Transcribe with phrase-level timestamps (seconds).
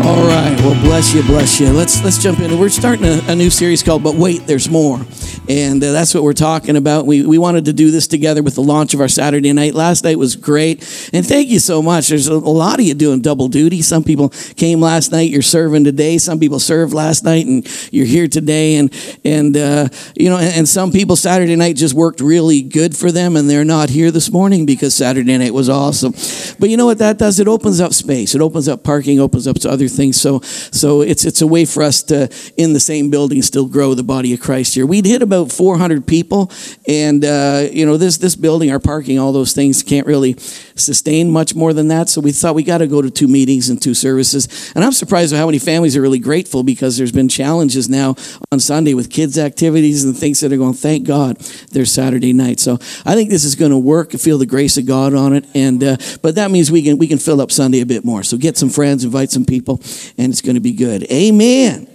[0.00, 0.56] All right.
[0.60, 1.72] Well, bless you, bless you.
[1.72, 2.56] Let's let's jump in.
[2.56, 5.04] We're starting a, a new series called "But Wait, There's More,"
[5.48, 7.04] and uh, that's what we're talking about.
[7.04, 9.74] We we wanted to do this together with the launch of our Saturday night.
[9.74, 12.08] Last night was great, and thank you so much.
[12.08, 13.82] There's a, a lot of you doing double duty.
[13.82, 15.30] Some people came last night.
[15.30, 16.18] You're serving today.
[16.18, 18.76] Some people served last night, and you're here today.
[18.76, 18.94] And
[19.24, 23.10] and uh, you know, and, and some people Saturday night just worked really good for
[23.10, 26.12] them, and they're not here this morning because Saturday night was awesome.
[26.60, 27.40] But you know what that does?
[27.40, 28.36] It opens up space.
[28.36, 29.18] It opens up parking.
[29.18, 30.20] Opens up to other things.
[30.20, 33.94] So so it's it's a way for us to in the same building still grow
[33.94, 34.86] the body of Christ here.
[34.86, 36.50] We'd hit about 400 people,
[36.86, 40.36] and uh, you know this this building, our parking, all those things can't really
[40.74, 42.08] sustain much more than that.
[42.08, 44.72] So we thought we got to go to two meetings and two services.
[44.74, 48.14] And I'm surprised at how many families are really grateful because there's been challenges now
[48.52, 50.74] on Sunday with kids activities and things that are going.
[50.74, 51.38] Thank God
[51.72, 52.60] there's Saturday night.
[52.60, 54.12] So I think this is going to work.
[54.12, 57.06] Feel the grace of God on it, and uh, but that means we can we
[57.06, 58.22] can fill up Sunday a bit more.
[58.22, 59.77] So get some friends, invite some people,
[60.16, 61.04] and it's going to be good.
[61.10, 61.88] Amen.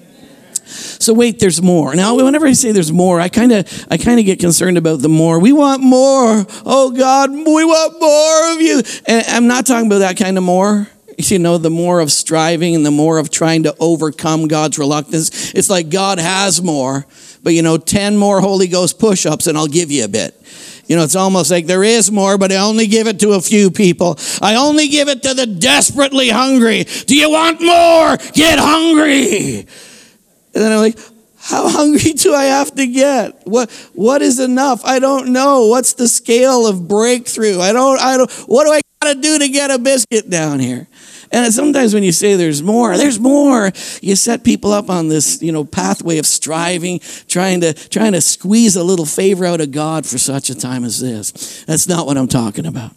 [0.66, 1.94] So wait, there's more.
[1.96, 5.02] Now, whenever I say there's more, I kind of I kind of get concerned about
[5.02, 5.40] the more.
[5.40, 6.46] We want more.
[6.66, 8.82] Oh God, we want more of you.
[9.06, 10.88] And I'm not talking about that kind of more.
[11.18, 15.54] You know, the more of striving and the more of trying to overcome God's reluctance.
[15.54, 17.06] It's like God has more,
[17.44, 20.40] but you know, 10 more Holy Ghost push ups and I'll give you a bit.
[20.86, 23.42] You know, it's almost like there is more, but I only give it to a
[23.42, 24.18] few people.
[24.42, 26.84] I only give it to the desperately hungry.
[26.84, 28.18] Do you want more?
[28.34, 29.60] Get hungry.
[29.60, 31.00] And then I'm like,
[31.38, 33.46] how hungry do I have to get?
[33.46, 34.84] What what is enough?
[34.86, 35.68] I don't know.
[35.68, 37.60] What's the scale of breakthrough?
[37.60, 40.60] I don't I don't what do I got to do to get a biscuit down
[40.60, 40.88] here?
[41.34, 43.72] And sometimes when you say there's more, there's more,
[44.04, 48.22] you set people up on this, you know, pathway of striving, trying to trying to
[48.22, 51.66] squeeze a little favor out of God for such a time as this.
[51.66, 52.92] That's not what I'm talking about.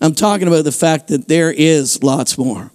[0.00, 2.72] I'm talking about the fact that there is lots more.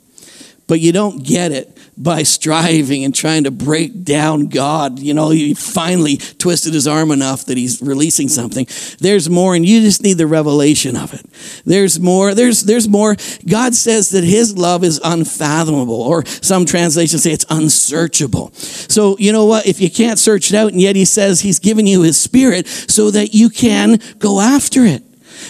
[0.68, 5.00] But you don't get it by striving and trying to break down God.
[5.00, 8.68] You know, he finally twisted his arm enough that he's releasing something.
[9.00, 11.26] There's more, and you just need the revelation of it.
[11.66, 12.34] There's more.
[12.34, 13.16] There's there's more.
[13.48, 18.52] God says that his love is unfathomable, or some translations say it's unsearchable.
[18.54, 19.66] So you know what?
[19.66, 22.68] If you can't search it out, and yet he says he's given you his spirit
[22.68, 25.04] so that you can go after it.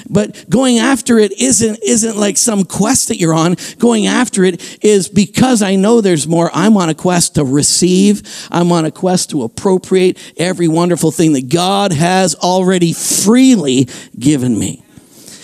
[0.09, 3.55] But going after it isn't, isn't like some quest that you're on.
[3.77, 6.49] Going after it is because I know there's more.
[6.53, 8.47] I'm on a quest to receive.
[8.51, 13.87] I'm on a quest to appropriate every wonderful thing that God has already freely
[14.17, 14.83] given me.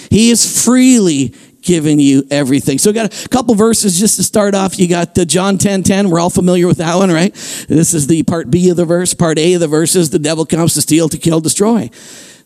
[0.09, 1.33] He is freely
[1.63, 2.77] given you everything.
[2.77, 4.77] So, we got a couple verses just to start off.
[4.77, 6.09] You got the John 10 10.
[6.09, 7.33] We're all familiar with that one, right?
[7.33, 9.13] This is the part B of the verse.
[9.13, 11.89] Part A of the verse is the devil comes to steal, to kill, destroy.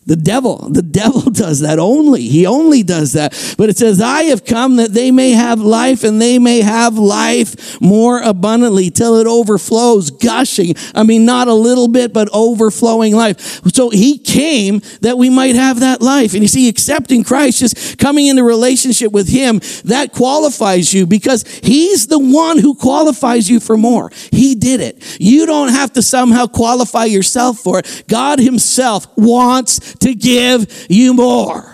[0.07, 2.21] The devil, the devil does that only.
[2.21, 3.55] He only does that.
[3.57, 6.97] But it says, I have come that they may have life and they may have
[6.97, 10.75] life more abundantly till it overflows, gushing.
[10.95, 13.61] I mean, not a little bit, but overflowing life.
[13.73, 16.33] So he came that we might have that life.
[16.33, 21.43] And you see, accepting Christ, just coming into relationship with him, that qualifies you because
[21.59, 24.09] he's the one who qualifies you for more.
[24.31, 25.17] He did it.
[25.19, 28.03] You don't have to somehow qualify yourself for it.
[28.07, 31.73] God himself wants to give you more.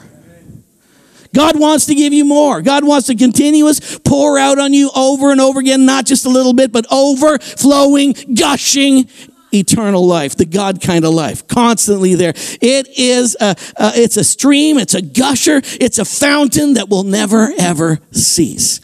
[1.33, 2.61] God wants to give you more.
[2.61, 6.29] God wants to continuous pour out on you over and over again, not just a
[6.29, 9.09] little bit, but overflowing, gushing
[9.51, 12.33] eternal life, the God kind of life, constantly there.
[12.35, 13.55] It is a,
[13.95, 18.79] it's a stream, it's a gusher, it's a fountain that will never ever cease.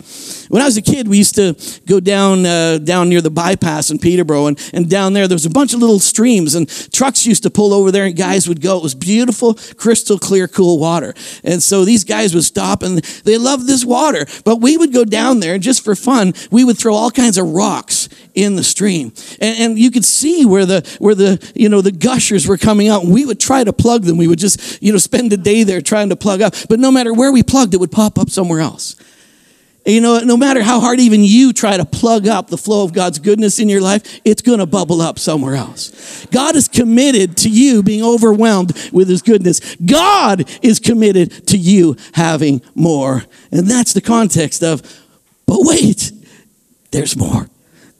[0.49, 1.55] When I was a kid, we used to
[1.85, 5.45] go down uh, down near the bypass in Peterborough, and, and down there there was
[5.45, 8.59] a bunch of little streams, and trucks used to pull over there, and guys would
[8.59, 8.77] go.
[8.77, 11.13] It was beautiful, crystal clear, cool water.
[11.43, 14.25] And so these guys would stop, and they loved this water.
[14.43, 17.47] But we would go down there, just for fun, we would throw all kinds of
[17.51, 21.81] rocks in the stream, and, and you could see where the where the you know
[21.81, 23.03] the gushers were coming out.
[23.03, 24.17] And we would try to plug them.
[24.17, 26.55] We would just you know spend a day there trying to plug up.
[26.67, 28.95] But no matter where we plugged, it would pop up somewhere else.
[29.89, 32.93] You know, no matter how hard even you try to plug up the flow of
[32.93, 36.25] God's goodness in your life, it's going to bubble up somewhere else.
[36.27, 39.75] God is committed to you being overwhelmed with His goodness.
[39.77, 43.23] God is committed to you having more.
[43.51, 44.81] And that's the context of,
[45.47, 46.11] But wait,
[46.91, 47.49] there's more.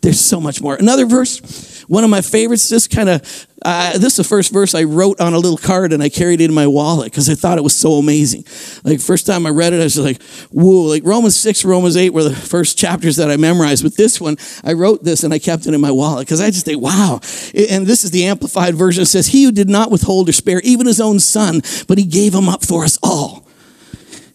[0.01, 0.75] There's so much more.
[0.75, 4.75] Another verse, one of my favorites, this kind of, uh, this is the first verse
[4.75, 7.33] I wrote on a little card and I carried it in my wallet because I
[7.33, 8.45] thought it was so amazing.
[8.83, 10.21] Like, first time I read it, I was like,
[10.51, 13.81] whoa, like Romans 6, Romans 8 were the first chapters that I memorized.
[13.81, 16.51] But this one, I wrote this and I kept it in my wallet because I
[16.51, 17.21] just think, wow.
[17.56, 19.01] And this is the amplified version.
[19.01, 22.06] It says, He who did not withhold or spare even his own son, but he
[22.06, 23.47] gave him up for us all.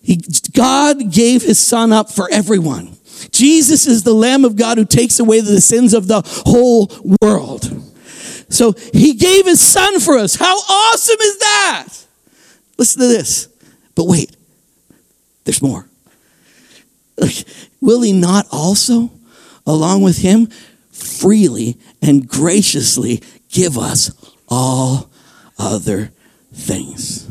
[0.03, 0.21] He,
[0.53, 2.97] God gave his son up for everyone.
[3.31, 6.91] Jesus is the Lamb of God who takes away the sins of the whole
[7.23, 7.71] world.
[8.49, 10.37] So he gave his son for us.
[10.37, 11.89] How awesome is that?
[12.79, 13.49] Listen to this.
[13.95, 14.37] But wait,
[15.45, 15.89] there's more.
[17.81, 19.11] Will he not also,
[19.67, 20.47] along with him,
[20.91, 24.11] freely and graciously give us
[24.49, 25.11] all
[25.59, 26.13] other
[26.53, 27.27] things?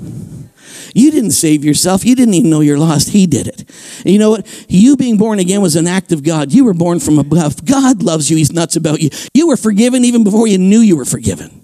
[0.94, 2.06] You didn't save yourself.
[2.06, 3.10] You didn't even know you're lost.
[3.10, 3.69] He did it.
[4.00, 4.66] And you know what?
[4.69, 6.51] You being born again was an act of God.
[6.51, 7.66] You were born from above.
[7.66, 8.38] God loves you.
[8.38, 9.10] He's nuts about you.
[9.34, 11.63] You were forgiven even before you knew you were forgiven.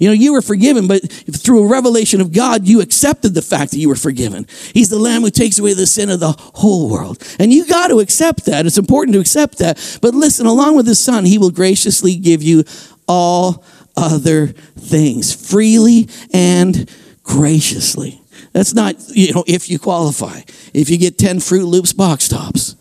[0.00, 3.72] You know, you were forgiven, but through a revelation of God, you accepted the fact
[3.72, 4.46] that you were forgiven.
[4.72, 7.22] He's the Lamb who takes away the sin of the whole world.
[7.38, 8.64] And you got to accept that.
[8.64, 9.98] It's important to accept that.
[10.00, 12.64] But listen, along with His Son, He will graciously give you
[13.06, 13.62] all
[13.96, 16.90] other things freely and
[17.22, 18.19] graciously.
[18.52, 20.40] That's not, you know, if you qualify.
[20.74, 22.76] If you get 10 Froot Loops box tops.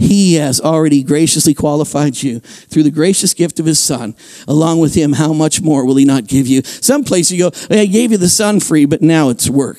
[0.00, 4.16] He has already graciously qualified you through the gracious gift of His Son.
[4.48, 6.62] Along with Him, how much more will He not give you?
[6.62, 9.78] Some place you go, I gave you the Son free, but now it's work.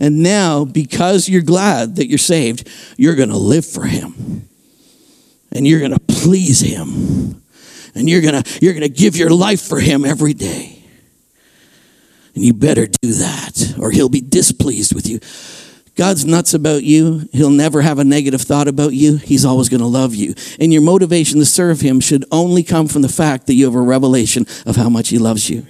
[0.00, 4.48] And now, because you're glad that you're saved, you're going to live for Him.
[5.52, 7.40] And you're going to please Him.
[7.94, 10.81] And you're going to you're going to give your life for Him every day.
[12.34, 15.20] And you better do that, or he'll be displeased with you.
[15.94, 17.28] God's nuts about you.
[17.32, 19.16] He'll never have a negative thought about you.
[19.16, 20.34] He's always going to love you.
[20.58, 23.74] And your motivation to serve him should only come from the fact that you have
[23.74, 25.66] a revelation of how much he loves you.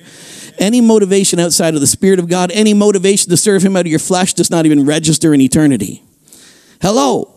[0.59, 3.91] Any motivation outside of the Spirit of God, any motivation to serve him out of
[3.91, 6.05] your flesh does not even register in eternity.
[6.81, 7.32] Hello.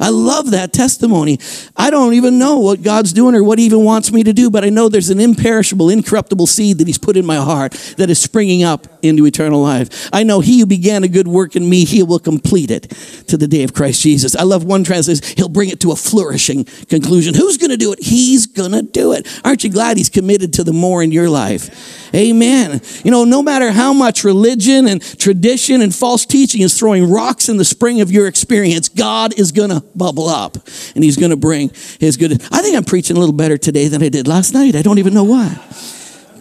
[0.00, 1.38] I love that testimony.
[1.76, 4.50] I don't even know what God's doing or what He even wants me to do,
[4.50, 8.10] but I know there's an imperishable, incorruptible seed that He's put in my heart that
[8.10, 10.08] is springing up into eternal life.
[10.12, 12.90] I know He who began a good work in me, He will complete it
[13.28, 14.36] to the day of Christ Jesus.
[14.36, 17.34] I love one translation, He'll bring it to a flourishing conclusion.
[17.34, 18.00] Who's going to do it?
[18.02, 19.26] He's going to do it.
[19.44, 22.12] Aren't you glad He's committed to the more in your life?
[22.14, 22.80] Amen.
[23.04, 27.48] You know, no matter how much religion and tradition and false teaching is throwing rocks
[27.48, 30.56] in the spring of your experience, God is going to bubble up
[30.94, 31.70] and He's going to bring
[32.00, 32.32] His good.
[32.32, 34.76] I think I'm preaching a little better today than I did last night.
[34.76, 35.58] I don't even know why.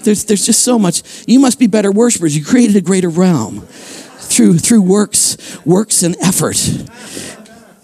[0.04, 1.04] There's, there's just so much.
[1.28, 2.36] You must be better worshipers.
[2.36, 6.58] You created a greater realm through, through works, works and effort.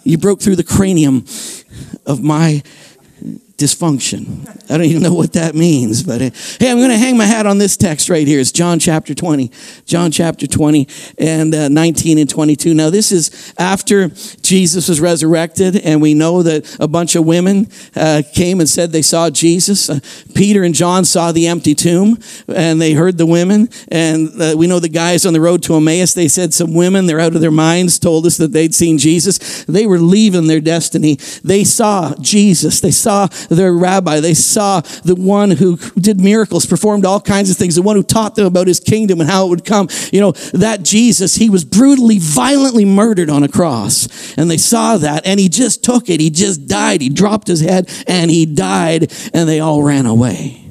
[0.03, 1.25] You broke through the cranium
[2.05, 2.63] of my
[3.57, 4.47] dysfunction.
[4.69, 7.25] I don't even know what that means, but uh, hey, I'm going to hang my
[7.25, 8.39] hat on this text right here.
[8.39, 9.51] It's John chapter 20.
[9.85, 10.87] John chapter 20
[11.17, 12.75] and uh, 19 and 22.
[12.75, 14.09] Now, this is after
[14.41, 18.91] Jesus was resurrected, and we know that a bunch of women uh, came and said
[18.91, 19.89] they saw Jesus.
[19.89, 20.01] Uh,
[20.35, 23.69] Peter and John saw the empty tomb, and they heard the women.
[23.87, 27.07] And uh, we know the guys on the road to Emmaus, they said some women,
[27.07, 29.65] they're out of their minds, told us that they'd seen Jesus.
[29.65, 31.15] They were leaving their destiny.
[31.43, 32.81] They saw Jesus.
[32.81, 34.19] They saw their rabbi.
[34.19, 38.03] They saw the one who did miracles, performed all kinds of things, the one who
[38.03, 39.89] taught them about his kingdom and how it would come.
[40.11, 44.35] You know, that Jesus, he was brutally, violently murdered on a cross.
[44.37, 46.19] And they saw that and he just took it.
[46.19, 47.01] He just died.
[47.01, 50.66] He dropped his head and he died and they all ran away.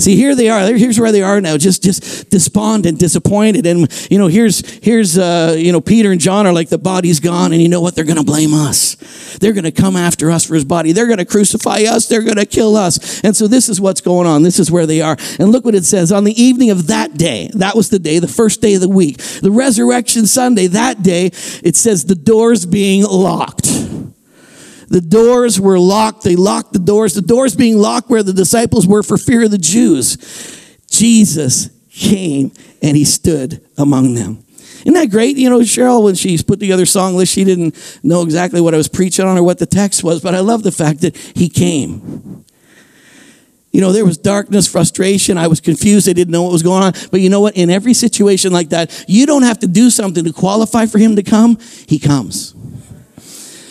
[0.00, 0.60] See, here they are.
[0.76, 5.54] Here's where they are now, just just despondent, disappointed, and you know, here's here's uh,
[5.58, 7.94] you know, Peter and John are like the body's gone, and you know what?
[7.94, 8.96] They're to blame us.
[9.40, 10.92] They're to come after us for his body.
[10.92, 12.08] They're to crucify us.
[12.08, 13.22] They're to kill us.
[13.22, 14.42] And so this is what's going on.
[14.42, 15.16] This is where they are.
[15.38, 17.50] And look what it says on the evening of that day.
[17.54, 20.66] That was the day, the first day of the week, the resurrection Sunday.
[20.66, 21.26] That day,
[21.62, 23.89] it says the doors being locked.
[24.90, 26.24] The doors were locked.
[26.24, 27.14] They locked the doors.
[27.14, 30.18] The doors being locked where the disciples were for fear of the Jews.
[30.90, 34.44] Jesus came and he stood among them.
[34.80, 35.36] Isn't that great?
[35.36, 38.78] You know, Cheryl, when she's put together song list, she didn't know exactly what I
[38.78, 41.48] was preaching on or what the text was, but I love the fact that he
[41.48, 42.44] came.
[43.70, 45.38] You know, there was darkness, frustration.
[45.38, 46.08] I was confused.
[46.08, 46.94] I didn't know what was going on.
[47.12, 47.56] But you know what?
[47.56, 51.14] In every situation like that, you don't have to do something to qualify for him
[51.14, 51.58] to come.
[51.86, 52.54] He comes.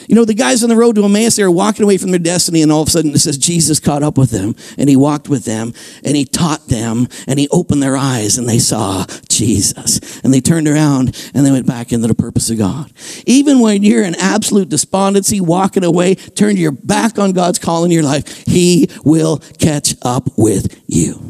[0.10, 2.20] You know, the guys on the road to Emmaus, they were walking away from their
[2.20, 4.96] destiny, and all of a sudden it says Jesus caught up with them, and he
[4.96, 5.72] walked with them,
[6.04, 10.20] and he taught them, and he opened their eyes, and they saw Jesus.
[10.22, 12.92] And they turned around, and they went back into the purpose of God.
[13.28, 17.92] Even when you're in absolute despondency, walking away, turn your back on God's call in
[17.92, 21.22] your life, he will catch up with you.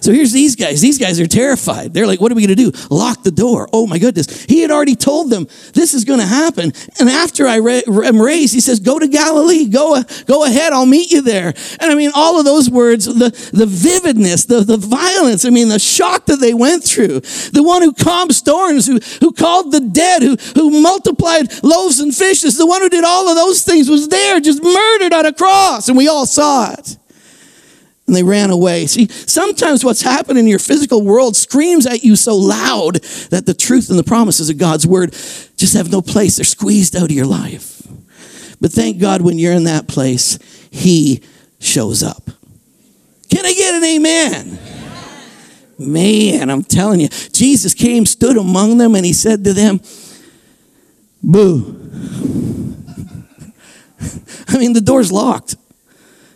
[0.00, 0.80] So here's these guys.
[0.80, 1.94] These guys are terrified.
[1.94, 2.72] They're like, what are we going to do?
[2.90, 3.68] Lock the door.
[3.72, 4.44] Oh my goodness.
[4.44, 6.72] He had already told them this is going to happen.
[7.00, 9.66] And after I am raised, he says, go to Galilee.
[9.66, 10.72] Go, go ahead.
[10.72, 11.54] I'll meet you there.
[11.80, 15.68] And I mean, all of those words, the, the vividness, the, the violence, I mean,
[15.68, 17.20] the shock that they went through.
[17.20, 22.14] The one who calmed storms, who, who called the dead, who, who multiplied loaves and
[22.14, 25.32] fishes, the one who did all of those things was there, just murdered on a
[25.32, 25.88] cross.
[25.88, 26.96] And we all saw it
[28.06, 28.86] and they ran away.
[28.86, 32.96] See, sometimes what's happening in your physical world screams at you so loud
[33.30, 35.12] that the truth and the promises of God's word
[35.56, 36.36] just have no place.
[36.36, 37.82] They're squeezed out of your life.
[38.60, 40.38] But thank God when you're in that place,
[40.70, 41.22] He
[41.58, 42.30] shows up.
[43.28, 44.58] Can I get an amen?
[45.78, 49.80] Man, I'm telling you, Jesus came, stood among them, and He said to them,
[51.22, 51.82] Boo.
[54.48, 55.56] I mean, the door's locked.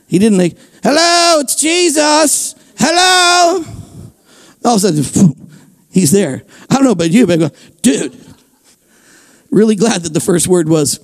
[0.09, 2.55] He didn't like, hello, it's Jesus.
[2.79, 3.65] Hello.
[4.65, 5.49] All of a sudden,
[5.91, 6.43] he's there.
[6.69, 8.19] I don't know about you, but I go, dude,
[9.51, 10.99] really glad that the first word was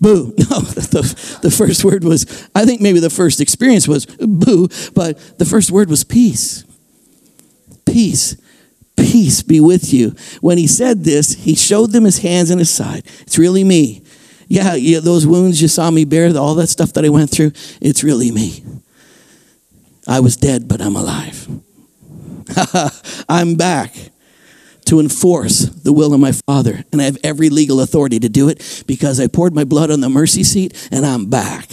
[0.00, 0.34] boo.
[0.50, 5.18] No, the, the first word was, I think maybe the first experience was boo, but
[5.38, 6.64] the first word was peace.
[7.86, 8.36] Peace.
[8.96, 10.14] Peace be with you.
[10.40, 13.04] When he said this, he showed them his hands and his side.
[13.20, 14.02] It's really me
[14.52, 17.52] yeah, yeah, those wounds you saw me bear, all that stuff that I went through,
[17.80, 18.62] it's really me.
[20.06, 21.48] I was dead, but I'm alive.
[23.28, 23.94] I'm back
[24.86, 26.84] to enforce the will of my Father.
[26.92, 30.00] And I have every legal authority to do it because I poured my blood on
[30.00, 31.70] the mercy seat and I'm back.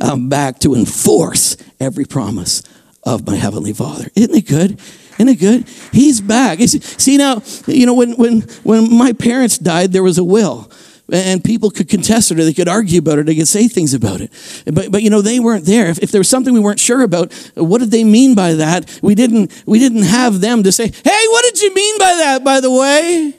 [0.00, 2.62] I'm back to enforce every promise
[3.02, 4.08] of my Heavenly Father.
[4.14, 4.80] Isn't it good?
[5.14, 5.68] Isn't it good?
[5.92, 6.60] He's back.
[6.60, 10.70] See now, you know, when, when, when my parents died, there was a will
[11.12, 13.94] and people could contest it or they could argue about it they could say things
[13.94, 14.30] about it.
[14.66, 15.88] But, but you know they weren't there.
[15.88, 19.00] If, if there was something we weren't sure about what did they mean by that?
[19.02, 22.44] We didn't we didn't have them to say hey what did you mean by that
[22.44, 23.34] by the way?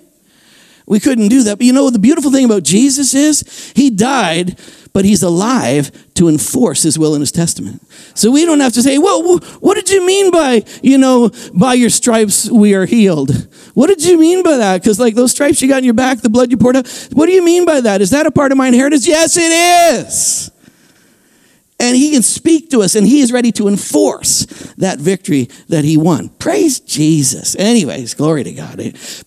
[0.88, 1.58] We couldn't do that.
[1.58, 3.72] But you know the beautiful thing about jesus is?
[3.76, 4.58] He died
[4.94, 7.82] but he's alive to enforce his will and his testament.
[8.14, 11.74] So we don't have to say, well, what did you mean by, you know, by
[11.74, 13.48] your stripes we are healed?
[13.74, 14.82] What did you mean by that?
[14.82, 17.26] Because like those stripes you got in your back, the blood you poured out, what
[17.26, 18.02] do you mean by that?
[18.02, 19.08] Is that a part of my inheritance?
[19.08, 20.51] Yes, it is
[21.82, 24.46] and he can speak to us and he is ready to enforce
[24.78, 26.30] that victory that he won.
[26.30, 27.56] Praise Jesus.
[27.56, 28.78] Anyways, glory to God.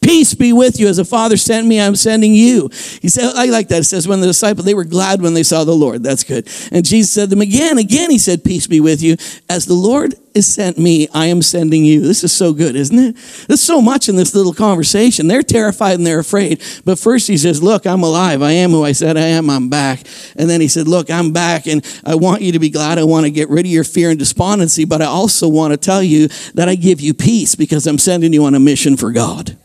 [0.01, 0.87] Peace be with you.
[0.87, 2.71] As the Father sent me, I'm sending you.
[3.03, 3.81] He said, I like that.
[3.81, 6.05] It says, when the disciples, they were glad when they saw the Lord.
[6.05, 6.49] That's good.
[6.71, 9.17] And Jesus said to them again, again, he said, Peace be with you.
[9.49, 12.01] As the Lord is sent me, I am sending you.
[12.01, 13.17] This is so good, isn't it?
[13.47, 15.29] There's so much in this little conversation.
[15.29, 16.61] They're terrified and they're afraid.
[16.85, 18.43] But first he says, Look, I'm alive.
[18.43, 19.49] I am who I said I am.
[19.49, 20.01] I'm back.
[20.37, 22.99] And then he said, Look, I'm back and I want you to be glad.
[22.99, 25.77] I want to get rid of your fear and despondency, but I also want to
[25.77, 29.13] tell you that I give you peace because I'm sending you on a mission for
[29.13, 29.57] God.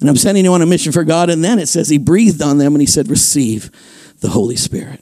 [0.00, 1.30] And I'm sending you on a mission for God.
[1.30, 3.70] And then it says he breathed on them and he said, Receive
[4.20, 5.00] the Holy Spirit.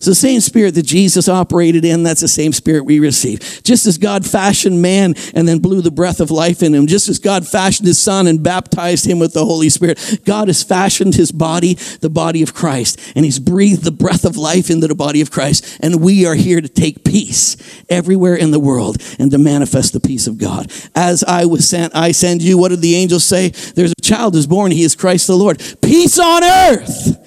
[0.00, 2.04] It's the same spirit that Jesus operated in.
[2.04, 3.60] That's the same spirit we receive.
[3.62, 7.10] Just as God fashioned man and then blew the breath of life in him, just
[7.10, 11.16] as God fashioned his son and baptized him with the Holy Spirit, God has fashioned
[11.16, 14.94] his body, the body of Christ, and he's breathed the breath of life into the
[14.94, 15.78] body of Christ.
[15.82, 17.58] And we are here to take peace
[17.90, 20.72] everywhere in the world and to manifest the peace of God.
[20.94, 22.56] As I was sent, I send you.
[22.56, 23.50] What did the angels say?
[23.50, 24.72] There's a child is born.
[24.72, 25.62] He is Christ the Lord.
[25.82, 27.18] Peace on earth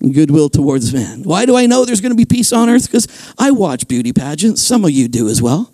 [0.00, 1.22] and goodwill towards men.
[1.22, 2.86] Why do I know there's going to be peace on earth?
[2.86, 3.06] Because
[3.38, 4.62] I watch beauty pageants.
[4.62, 5.72] Some of you do as well.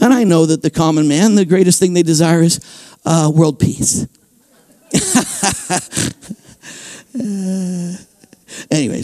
[0.00, 2.60] And I know that the common man, the greatest thing they desire is
[3.04, 4.06] uh, world peace.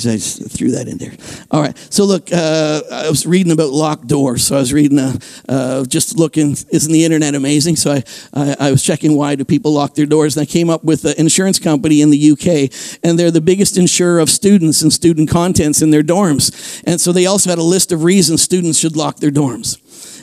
[0.06, 1.12] I just threw that in there.
[1.50, 1.76] All right.
[1.90, 4.46] So look, uh, I was reading about locked doors.
[4.46, 5.16] So I was reading, uh,
[5.48, 7.76] uh, just looking, isn't the internet amazing?
[7.76, 8.02] So I,
[8.34, 11.04] I, I, was checking why do people lock their doors, and I came up with
[11.04, 15.28] an insurance company in the UK, and they're the biggest insurer of students and student
[15.28, 16.82] contents in their dorms.
[16.86, 19.78] And so they also had a list of reasons students should lock their dorms.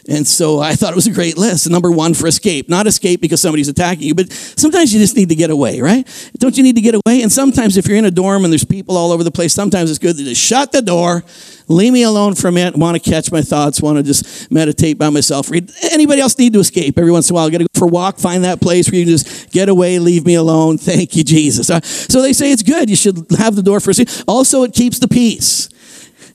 [0.10, 1.70] And so I thought it was a great list.
[1.70, 2.70] Number one for escape.
[2.70, 6.08] Not escape because somebody's attacking you, but sometimes you just need to get away, right?
[6.38, 7.22] Don't you need to get away?
[7.22, 9.90] And sometimes if you're in a dorm and there's people all over the place, sometimes
[9.90, 11.26] it's good to just shut the door,
[11.68, 14.98] leave me alone for a minute, want to catch my thoughts, want to just meditate
[14.98, 15.52] by myself.
[15.92, 17.50] Anybody else need to escape every once in a while?
[17.50, 20.00] Got to go for a walk, find that place where you can just get away,
[20.00, 20.78] leave me alone.
[20.78, 21.68] Thank you, Jesus.
[21.68, 22.90] So they say it's good.
[22.90, 25.70] You should have the door for a Also, it keeps the peace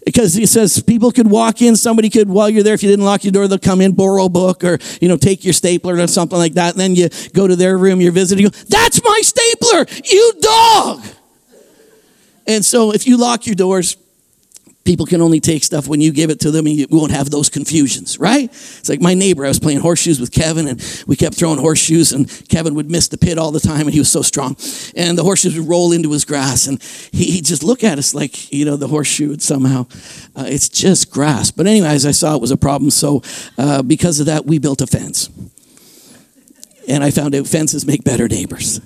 [0.04, 3.04] because he says people could walk in somebody could while you're there if you didn't
[3.04, 5.97] lock your door they'll come in borrow a book or you know take your stapler
[5.97, 6.75] or something like that.
[6.75, 11.04] And then you go to their room you're visiting you that's my stapler you dog!
[12.47, 13.97] And so if you lock your doors
[14.85, 17.31] people can only take stuff when you give it to them and you won't have
[17.31, 18.45] those confusions, right?
[18.45, 22.12] It's like my neighbor, I was playing horseshoes with Kevin and we kept throwing horseshoes
[22.12, 24.57] and Kevin would miss the pit all the time and he was so strong.
[24.97, 28.15] And the horseshoes would roll into his grass and he, would just look at us
[28.15, 29.87] like, you know, the horseshoe would somehow,
[30.37, 31.51] uh, it's just grass.
[31.51, 32.91] But anyways, I saw it was a problem.
[32.91, 33.23] So
[33.59, 35.29] uh, because of that, we built a fence.
[36.89, 38.81] And I found out fences make better neighbors.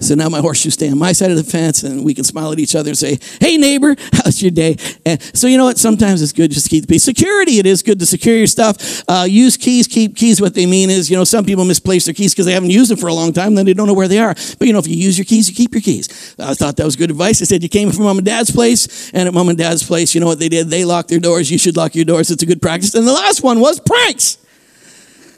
[0.00, 2.52] So now my horseshoes stay on my side of the fence and we can smile
[2.52, 4.76] at each other and say, Hey neighbor, how's your day?
[5.04, 5.78] And so you know what?
[5.78, 7.04] Sometimes it's good just to keep the peace.
[7.04, 9.02] Security, it is good to secure your stuff.
[9.08, 10.40] Uh, use keys, keep keys.
[10.40, 12.90] What they mean is, you know, some people misplace their keys because they haven't used
[12.90, 14.34] them for a long time, then they don't know where they are.
[14.58, 16.34] But you know, if you use your keys, you keep your keys.
[16.38, 17.42] I thought that was good advice.
[17.42, 20.14] I said, you came from mom and dad's place, and at mom and dad's place,
[20.14, 20.68] you know what they did?
[20.68, 21.50] They locked their doors.
[21.50, 22.30] You should lock your doors.
[22.30, 22.94] It's a good practice.
[22.94, 24.38] And the last one was pranks.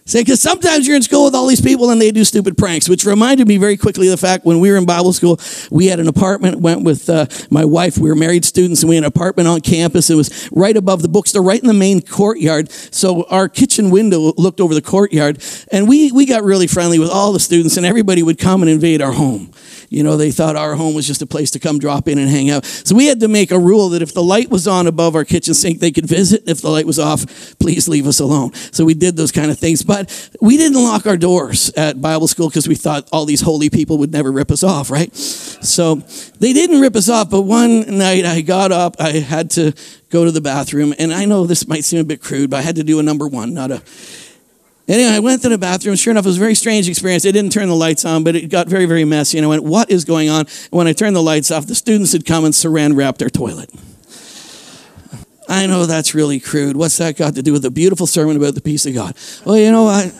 [0.04, 2.88] Say, because sometimes you're in school with all these people and they do stupid pranks,
[2.88, 5.38] which reminded me very quickly of the fact when we were in Bible school,
[5.71, 8.97] we had an apartment, went with uh, my wife, we were married students, and we
[8.97, 10.11] had an apartment on campus.
[10.11, 12.71] It was right above the bookstore, right in the main courtyard.
[12.73, 15.40] So our kitchen window looked over the courtyard,
[15.71, 18.71] and we, we got really friendly with all the students, and everybody would come and
[18.71, 19.52] invade our home.
[19.92, 22.28] You know, they thought our home was just a place to come drop in and
[22.28, 22.64] hang out.
[22.64, 25.25] So we had to make a rule that if the light was on above our
[25.25, 26.44] kitchen sink, they could visit.
[26.46, 28.54] If the light was off, please leave us alone.
[28.54, 29.82] So we did those kind of things.
[29.82, 33.68] But we didn't lock our doors at Bible school because we thought all these holy
[33.68, 35.14] people would never rip us off, right?
[35.14, 35.96] So
[36.40, 37.28] they didn't rip us off.
[37.28, 39.75] But one night I got up, I had to
[40.08, 40.94] go to the bathroom.
[40.99, 43.02] And I know this might seem a bit crude, but I had to do a
[43.02, 43.82] number one, not a
[44.88, 45.96] Anyway, I went to the bathroom.
[45.96, 47.22] Sure enough, it was a very strange experience.
[47.22, 49.38] They didn't turn the lights on, but it got very, very messy.
[49.38, 50.40] And I went, What is going on?
[50.40, 53.30] And when I turned the lights off, the students had come and saran wrapped their
[53.30, 53.70] toilet.
[55.52, 56.78] I know that's really crude.
[56.78, 59.14] What's that got to do with a beautiful sermon about the peace of God?
[59.44, 60.11] Well, you know, I,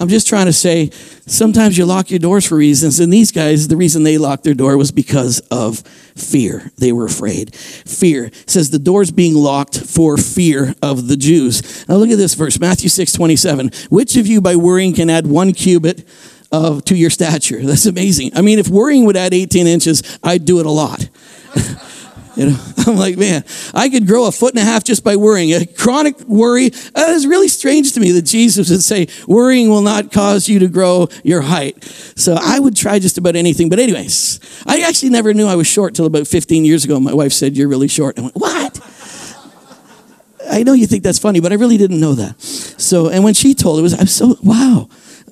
[0.00, 0.90] I'm just trying to say
[1.26, 2.98] sometimes you lock your doors for reasons.
[2.98, 6.72] And these guys, the reason they locked their door was because of fear.
[6.78, 7.54] They were afraid.
[7.54, 11.88] Fear it says the door's being locked for fear of the Jews.
[11.88, 13.70] Now look at this verse, Matthew 6 27.
[13.90, 16.06] Which of you by worrying can add one cubit?
[16.52, 17.62] Of, to your stature.
[17.62, 18.32] That's amazing.
[18.34, 21.08] I mean, if worrying would add 18 inches, I'd do it a lot.
[22.36, 25.16] You know, I'm like, man, I could grow a foot and a half just by
[25.16, 25.52] worrying.
[25.52, 29.82] A chronic worry uh, is really strange to me that Jesus would say, worrying will
[29.82, 31.82] not cause you to grow your height.
[32.16, 33.68] So I would try just about anything.
[33.68, 37.00] But anyways, I actually never knew I was short till about 15 years ago.
[37.00, 38.18] My wife said, you're really short.
[38.18, 38.80] I went, what?
[40.50, 42.40] I know you think that's funny, but I really didn't know that.
[42.40, 44.88] So, and when she told it was, I'm so, wow.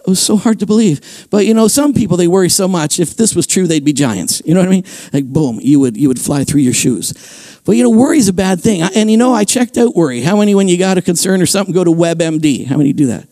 [0.09, 1.29] It was so hard to believe.
[1.31, 2.99] But you know, some people they worry so much.
[2.99, 4.41] If this was true, they'd be giants.
[4.45, 4.85] You know what I mean?
[5.13, 7.13] Like boom, you would you would fly through your shoes.
[7.67, 8.81] But you know, worry is a bad thing.
[8.81, 10.23] And you know, I checked out worry.
[10.23, 12.67] How many, when you got a concern or something, go to WebMD?
[12.67, 13.29] How many do that?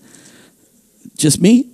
[1.17, 1.71] Just me?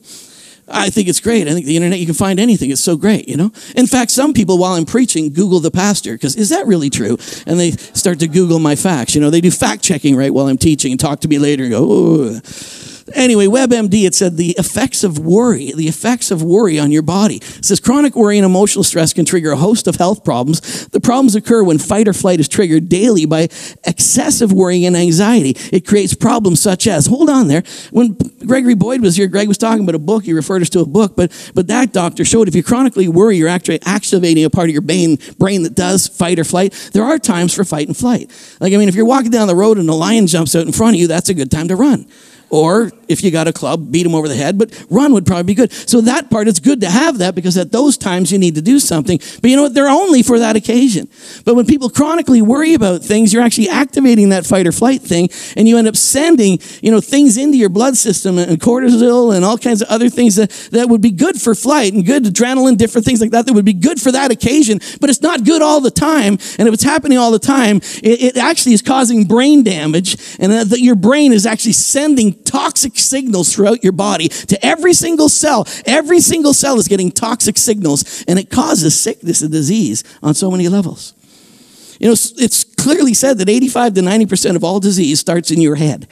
[0.68, 1.48] I think it's great.
[1.48, 2.70] I think the internet, you can find anything.
[2.70, 3.50] It's so great, you know?
[3.74, 7.18] In fact, some people, while I'm preaching, Google the pastor, because is that really true?
[7.46, 9.16] And they start to Google my facts.
[9.16, 11.64] You know, they do fact checking right while I'm teaching and talk to me later
[11.64, 12.40] and go, oh.
[13.14, 17.36] Anyway, WebMD, it said the effects of worry, the effects of worry on your body.
[17.36, 20.86] It says chronic worry and emotional stress can trigger a host of health problems.
[20.88, 23.48] The problems occur when fight or flight is triggered daily by
[23.84, 25.56] excessive worrying and anxiety.
[25.72, 29.58] It creates problems such as, hold on there, when Gregory Boyd was here, Greg was
[29.58, 32.48] talking about a book, he referred us to a book, but, but that doctor showed
[32.48, 36.08] if you chronically worry, you're actually activating a part of your brain, brain that does
[36.08, 36.72] fight or flight.
[36.92, 38.30] There are times for fight and flight.
[38.60, 40.72] Like, I mean, if you're walking down the road and a lion jumps out in
[40.72, 42.06] front of you, that's a good time to run.
[42.50, 45.44] Or if you got a club, beat them over the head, but run would probably
[45.44, 45.72] be good.
[45.72, 48.62] So that part, it's good to have that because at those times you need to
[48.62, 49.18] do something.
[49.40, 49.74] But you know what?
[49.74, 51.08] They're only for that occasion.
[51.44, 55.28] But when people chronically worry about things, you're actually activating that fight or flight thing
[55.56, 59.44] and you end up sending, you know, things into your blood system and cortisol and
[59.44, 62.76] all kinds of other things that, that would be good for flight and good adrenaline,
[62.76, 65.62] different things like that that would be good for that occasion, but it's not good
[65.62, 66.38] all the time.
[66.58, 70.52] And if it's happening all the time, it, it actually is causing brain damage and
[70.52, 75.66] that your brain is actually sending toxic signals throughout your body to every single cell.
[75.84, 80.50] Every single cell is getting toxic signals, and it causes sickness and disease on so
[80.50, 81.14] many levels.
[82.00, 85.76] You know, it's clearly said that 85 to 90% of all disease starts in your
[85.76, 86.08] head.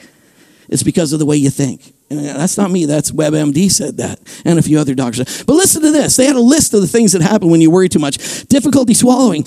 [0.69, 1.93] It's because of the way you think.
[2.09, 5.43] And uh, that's not me, that's WebMD said that, and a few other doctors.
[5.43, 6.15] But listen to this.
[6.17, 8.45] They had a list of the things that happen when you worry too much.
[8.47, 9.45] Difficulty swallowing.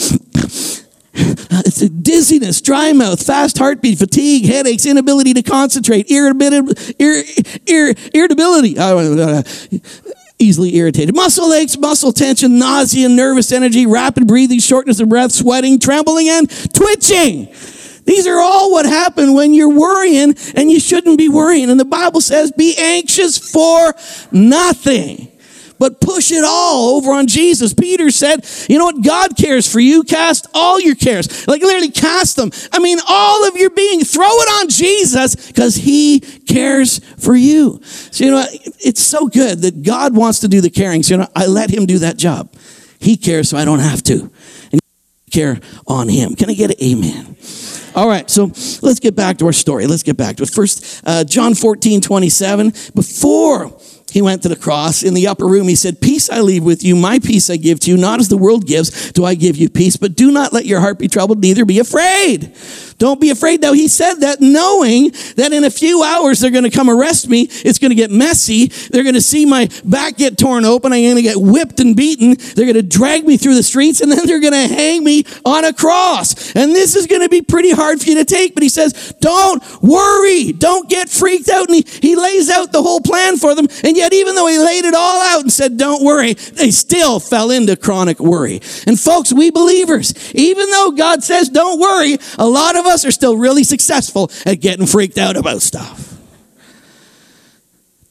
[1.16, 6.74] Uh, it's a dizziness, dry mouth, fast heartbeat, fatigue, headaches, inability to concentrate, irritability,
[8.12, 9.42] irritability uh,
[10.38, 11.14] easily irritated.
[11.14, 16.50] Muscle aches, muscle tension, nausea, nervous energy, rapid breathing, shortness of breath, sweating, trembling, and
[16.74, 17.46] twitching.
[18.04, 21.70] These are all what happen when you're worrying and you shouldn't be worrying.
[21.70, 23.94] And the Bible says, be anxious for
[24.30, 25.28] nothing
[25.78, 27.74] but push it all over on Jesus.
[27.74, 29.02] Peter said, you know what?
[29.02, 30.02] God cares for you.
[30.02, 31.46] Cast all your cares.
[31.46, 32.50] Like literally cast them.
[32.72, 37.80] I mean, all of your being, throw it on Jesus because he cares for you.
[37.82, 38.46] So, you know,
[38.80, 41.02] it's so good that God wants to do the caring.
[41.02, 42.52] So, you know, I let him do that job.
[42.98, 44.30] He cares so I don't have to.
[44.72, 44.80] And
[45.30, 46.34] care on him.
[46.34, 47.36] Can I get an amen?
[47.94, 48.46] All right, so
[48.82, 49.86] let's get back to our story.
[49.86, 50.50] Let's get back to it.
[50.50, 52.72] First, uh, John 14, 27.
[52.94, 53.78] Before
[54.10, 55.02] he went to the cross.
[55.02, 57.80] In the upper room, he said, Peace I leave with you, my peace I give
[57.80, 57.96] to you.
[57.96, 59.96] Not as the world gives, do I give you peace.
[59.96, 62.54] But do not let your heart be troubled, neither be afraid.
[62.98, 63.60] Don't be afraid.
[63.60, 63.72] though.
[63.72, 67.48] he said that knowing that in a few hours they're going to come arrest me.
[67.50, 68.66] It's going to get messy.
[68.66, 70.92] They're going to see my back get torn open.
[70.92, 72.36] I'm going to get whipped and beaten.
[72.54, 75.24] They're going to drag me through the streets and then they're going to hang me
[75.44, 76.54] on a cross.
[76.54, 78.54] And this is going to be pretty hard for you to take.
[78.54, 80.52] But he says, don't worry.
[80.52, 81.68] Don't get freaked out.
[81.68, 83.66] And he, he lays out the whole plan for them.
[83.82, 87.20] And yet, even though he laid it all out and said, don't worry, they still
[87.20, 88.60] fell into chronic worry.
[88.86, 93.10] And folks, we believers, even though God says, don't worry, a lot of us are
[93.10, 96.13] still really successful at getting freaked out about stuff.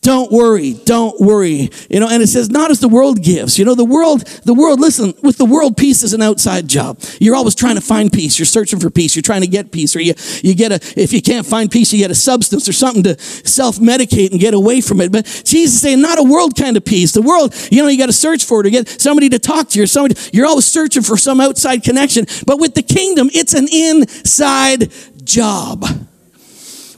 [0.03, 1.69] Don't worry, don't worry.
[1.89, 3.57] You know, and it says, not as the world gives.
[3.57, 6.99] You know, the world, the world, listen, with the world, peace is an outside job.
[7.21, 8.37] You're always trying to find peace.
[8.37, 9.15] You're searching for peace.
[9.15, 9.95] You're trying to get peace.
[9.95, 12.73] Or you, you get a, if you can't find peace, you get a substance or
[12.73, 15.09] something to self medicate and get away from it.
[15.09, 17.13] But Jesus is saying, not a world kind of peace.
[17.13, 19.69] The world, you know, you got to search for it or get somebody to talk
[19.69, 22.25] to you or somebody, you're always searching for some outside connection.
[22.45, 24.91] But with the kingdom, it's an inside
[25.23, 25.85] job.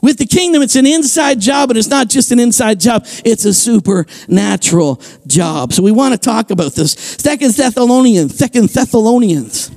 [0.06, 3.44] With the kingdom, it's an inside job, but it's not just an inside job, it's
[3.44, 5.72] a supernatural job.
[5.72, 6.92] So we want to talk about this.
[6.92, 9.72] Second Thessalonians, Second Thessalonians.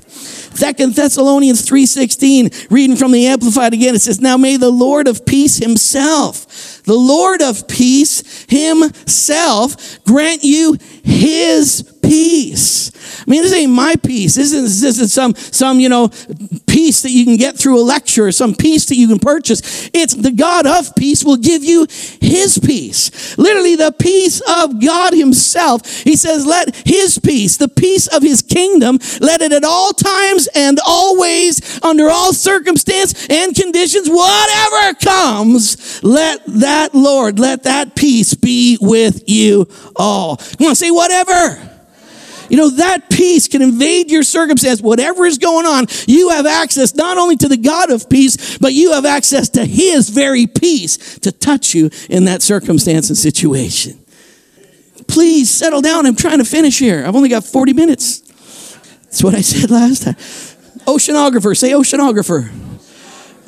[0.54, 5.26] Second Thessalonians 3:16, reading from the Amplified again, it says, Now may the Lord of
[5.26, 12.92] peace himself, the Lord of peace himself grant you his peace.
[13.22, 14.36] I mean, this ain't my peace.
[14.36, 16.10] This isn't, this isn't some, some, you know,
[16.68, 19.90] peace that you can get through a lecture or some peace that you can purchase.
[19.94, 21.88] It's the God of peace will give you
[22.22, 23.38] his peace.
[23.38, 25.86] Literally, the peace of God himself.
[26.04, 30.48] He says, let his peace, the peace of his kingdom, let it at all times
[30.56, 38.34] and always, under all circumstance and conditions, whatever comes, let that Lord, let that peace
[38.34, 40.38] be with you all.
[40.38, 41.79] Come on, say whatever.
[42.50, 44.82] You know, that peace can invade your circumstance.
[44.82, 48.74] Whatever is going on, you have access not only to the God of peace, but
[48.74, 54.00] you have access to His very peace to touch you in that circumstance and situation.
[55.08, 56.06] Please settle down.
[56.06, 57.06] I'm trying to finish here.
[57.06, 58.20] I've only got 40 minutes.
[59.04, 60.16] That's what I said last time.
[60.86, 62.69] Oceanographer, say oceanographer.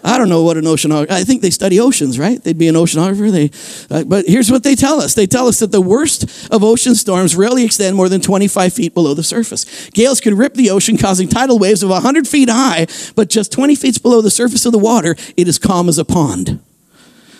[0.03, 1.11] I don't know what an oceanographer.
[1.11, 2.43] I think they study oceans, right?
[2.43, 3.31] They'd be an oceanographer.
[3.31, 5.13] They, uh, but here's what they tell us.
[5.13, 8.93] They tell us that the worst of ocean storms rarely extend more than 25 feet
[8.93, 9.89] below the surface.
[9.91, 13.75] Gales can rip the ocean, causing tidal waves of 100 feet high, but just 20
[13.75, 16.59] feet below the surface of the water, it is calm as a pond.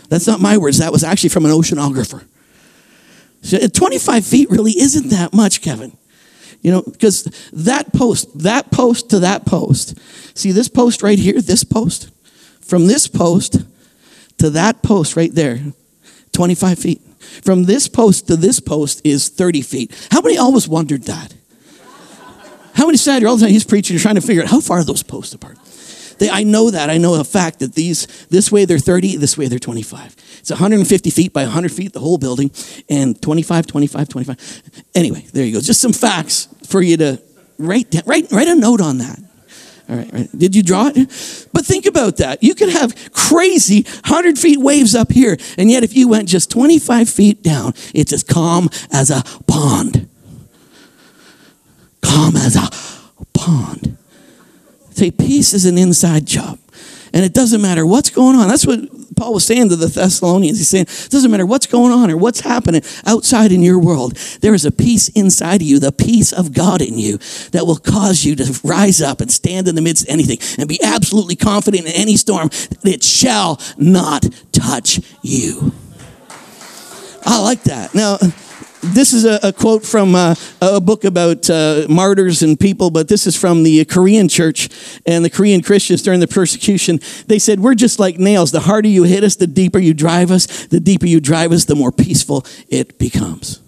[0.10, 0.78] That's not my words.
[0.78, 2.26] That was actually from an oceanographer.
[3.42, 5.98] So 25 feet really isn't that much, Kevin.
[6.62, 9.98] You know, because that post, that post to that post.
[10.38, 12.12] See this post right here, this post?
[12.72, 13.66] From this post
[14.38, 15.60] to that post right there,
[16.32, 17.02] 25 feet.
[17.44, 20.08] From this post to this post is 30 feet.
[20.10, 21.34] How many always wondered that?
[22.74, 24.62] How many sat here all the time he's preaching, you're trying to figure out how
[24.62, 25.58] far are those posts apart?
[26.20, 26.90] They, I know that.
[26.90, 30.16] I know a fact that these, this way they're 30, this way they're 25.
[30.40, 32.52] It's 150 feet by 100 feet, the whole building,
[32.88, 34.86] and 25, 25, 25.
[34.96, 35.60] Anyway, there you go.
[35.60, 37.22] Just some facts for you to
[37.58, 39.20] write, write, write a note on that.
[39.92, 40.30] All right, right.
[40.38, 41.48] Did you draw it?
[41.52, 42.42] But think about that.
[42.42, 46.50] You could have crazy 100 feet waves up here, and yet if you went just
[46.50, 50.08] 25 feet down, it's as calm as a pond.
[52.02, 52.70] Calm as a
[53.34, 53.98] pond.
[54.92, 56.58] Say, peace is an inside job.
[57.14, 58.48] And it doesn't matter what's going on.
[58.48, 58.80] That's what
[59.16, 60.58] Paul was saying to the Thessalonians.
[60.58, 64.16] He's saying, it doesn't matter what's going on or what's happening outside in your world.
[64.42, 67.18] There is a peace inside of you, the peace of God in you
[67.52, 70.68] that will cause you to rise up and stand in the midst of anything and
[70.68, 72.50] be absolutely confident in any storm
[72.84, 75.74] it shall not touch you.
[77.24, 77.94] I like that.
[77.94, 78.18] Now,
[78.82, 83.08] this is a, a quote from uh, a book about uh, martyrs and people, but
[83.08, 84.70] this is from the Korean church
[85.06, 87.00] and the Korean Christians during the persecution.
[87.28, 88.52] They said, We're just like nails.
[88.52, 90.66] The harder you hit us, the deeper you drive us.
[90.68, 93.60] The deeper you drive us, the more peaceful it becomes.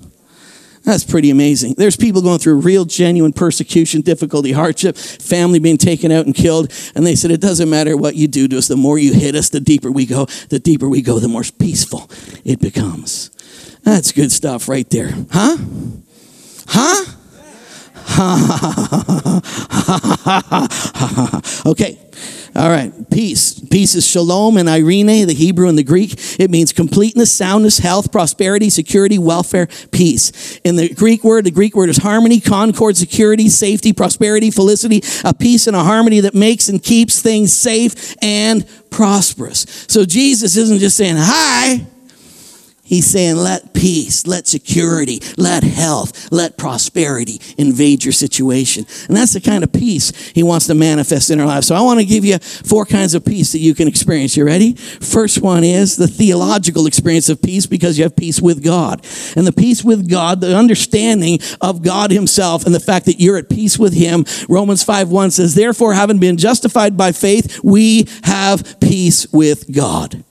[0.83, 1.75] That's pretty amazing.
[1.77, 6.73] There's people going through real, genuine persecution, difficulty, hardship, family being taken out and killed.
[6.93, 8.67] And they said, It doesn't matter what you do to us.
[8.67, 10.25] The more you hit us, the deeper we go.
[10.49, 12.09] The deeper we go, the more peaceful
[12.43, 13.29] it becomes.
[13.83, 15.13] That's good stuff right there.
[15.31, 15.57] Huh?
[16.67, 17.05] Huh?
[21.65, 21.97] okay.
[22.55, 22.91] All right.
[23.09, 23.59] Peace.
[23.59, 26.13] Peace is shalom and eirene, the Hebrew and the Greek.
[26.39, 30.59] It means completeness, soundness, health, prosperity, security, welfare, peace.
[30.63, 35.33] In the Greek word, the Greek word is harmony, concord, security, safety, prosperity, felicity, a
[35.33, 39.85] peace and a harmony that makes and keeps things safe and prosperous.
[39.87, 41.87] So Jesus isn't just saying, hi.
[42.85, 48.85] He's saying, let peace, let security, let health, let prosperity invade your situation.
[49.07, 51.65] And that's the kind of peace he wants to manifest in our lives.
[51.65, 54.35] So I want to give you four kinds of peace that you can experience.
[54.35, 54.73] You ready?
[54.73, 59.05] First one is the theological experience of peace because you have peace with God.
[59.37, 63.37] And the peace with God, the understanding of God himself and the fact that you're
[63.37, 64.25] at peace with him.
[64.49, 70.25] Romans 5 1 says, Therefore, having been justified by faith, we have peace with God.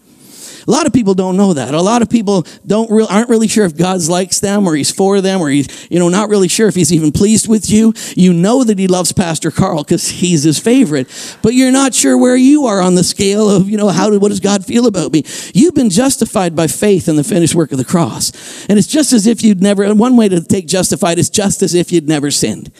[0.66, 1.74] A lot of people don't know that.
[1.74, 4.90] A lot of people don't re- aren't really sure if God likes them or he's
[4.90, 7.92] for them or he's, you know, not really sure if he's even pleased with you.
[8.16, 11.08] You know that he loves Pastor Karl because he's his favorite,
[11.42, 14.28] but you're not sure where you are on the scale of, you know, how what
[14.28, 15.24] does God feel about me?
[15.54, 18.32] You've been justified by faith in the finished work of the cross.
[18.68, 21.74] And it's just as if you'd never, one way to take justified is just as
[21.74, 22.70] if you'd never sinned.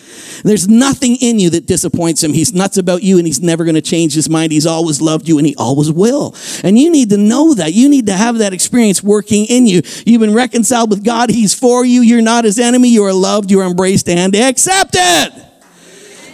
[0.45, 2.33] There's nothing in you that disappoints him.
[2.33, 4.53] He's nuts about you and he's never going to change his mind.
[4.53, 6.35] He's always loved you and he always will.
[6.63, 7.72] And you need to know that.
[7.73, 9.83] You need to have that experience working in you.
[10.07, 11.31] You've been reconciled with God.
[11.31, 12.03] He's for you.
[12.03, 12.89] You're not his enemy.
[12.89, 13.51] You are loved.
[13.51, 15.52] You are embraced and accepted.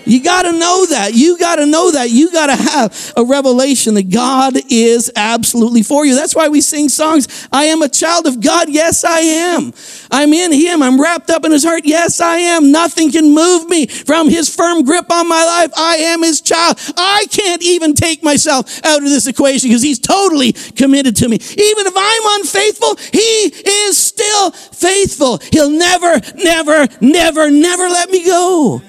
[0.08, 1.12] You got to know that.
[1.12, 2.10] You got to know that.
[2.10, 6.14] You got to have a revelation that God is absolutely for you.
[6.14, 7.46] That's why we sing songs.
[7.52, 8.70] I am a child of God.
[8.70, 9.74] Yes, I am.
[10.10, 10.82] I'm in Him.
[10.82, 11.82] I'm wrapped up in His heart.
[11.84, 12.72] Yes, I am.
[12.72, 15.72] Nothing can move me from His firm grip on my life.
[15.76, 16.78] I am His child.
[16.96, 21.36] I can't even take myself out of this equation because He's totally committed to me.
[21.36, 25.38] Even if I'm unfaithful, He is still faithful.
[25.52, 28.80] He'll never, never, never, never let me go.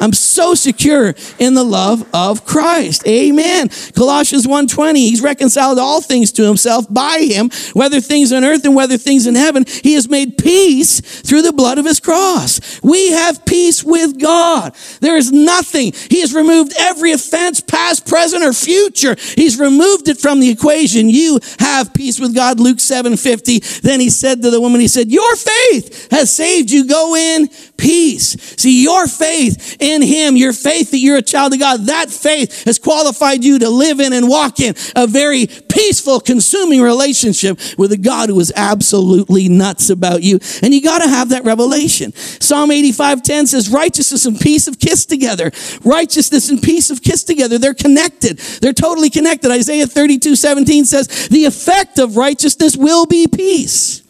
[0.00, 3.06] I'm so secure in the love of Christ.
[3.06, 3.68] Amen.
[3.94, 8.74] Colossians 1:20, he's reconciled all things to himself by him, whether things on earth and
[8.74, 9.64] whether things in heaven.
[9.82, 12.60] He has made peace through the blood of his cross.
[12.82, 14.74] We have peace with God.
[15.00, 15.92] There is nothing.
[16.08, 19.16] He has removed every offense, past, present, or future.
[19.34, 21.08] He's removed it from the equation.
[21.08, 22.60] You have peace with God.
[22.60, 23.62] Luke 7:50.
[23.82, 26.84] Then he said to the woman, he said, "Your faith has saved you.
[26.84, 31.60] Go in peace." See, your faith in Him, your faith that you're a child of
[31.60, 36.20] God, that faith has qualified you to live in and walk in a very peaceful,
[36.20, 40.40] consuming relationship with a God who is absolutely nuts about you.
[40.62, 42.12] And you got to have that revelation.
[42.14, 45.50] Psalm 85 10 says, Righteousness and peace have kissed together.
[45.84, 47.58] Righteousness and peace have kissed together.
[47.58, 48.38] They're connected.
[48.38, 49.50] They're totally connected.
[49.50, 54.02] Isaiah 32 17 says, The effect of righteousness will be peace.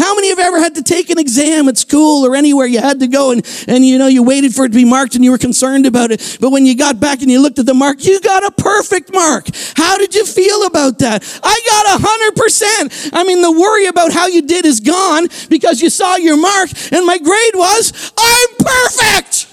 [0.00, 3.00] How many have ever had to take an exam at school or anywhere you had
[3.00, 5.30] to go and, and you know, you waited for it to be marked and you
[5.30, 6.38] were concerned about it.
[6.40, 9.12] But when you got back and you looked at the mark, you got a perfect
[9.12, 9.48] mark.
[9.76, 11.22] How did you feel about that?
[11.42, 13.10] I got a hundred percent.
[13.12, 16.70] I mean, the worry about how you did is gone because you saw your mark
[16.92, 19.48] and my grade was, I'm perfect.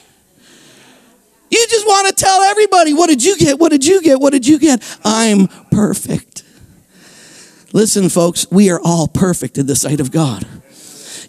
[1.50, 3.60] You just want to tell everybody, what did you get?
[3.60, 4.20] What did you get?
[4.20, 4.82] What did you get?
[5.04, 6.27] I'm perfect.
[7.78, 10.48] Listen, folks, we are all perfect in the sight of God.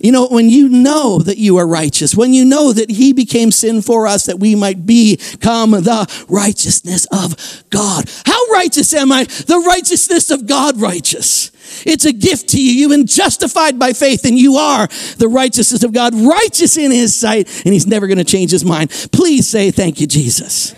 [0.01, 3.51] You know, when you know that you are righteous, when you know that He became
[3.51, 7.37] sin for us that we might become the righteousness of
[7.69, 8.11] God.
[8.25, 9.25] How righteous am I?
[9.25, 11.51] The righteousness of God righteous.
[11.85, 12.73] It's a gift to you.
[12.73, 14.87] You've been justified by faith and you are
[15.19, 18.65] the righteousness of God, righteous in His sight, and He's never going to change His
[18.65, 18.89] mind.
[19.13, 20.75] Please say, Thank you, Jesus.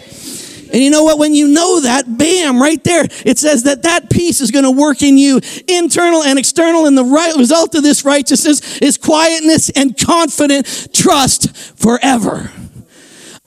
[0.73, 1.19] And you know what?
[1.19, 4.71] When you know that, bam, right there, it says that that peace is going to
[4.71, 6.87] work in you, internal and external.
[6.87, 12.51] And the right result of this righteousness is quietness and confident trust forever.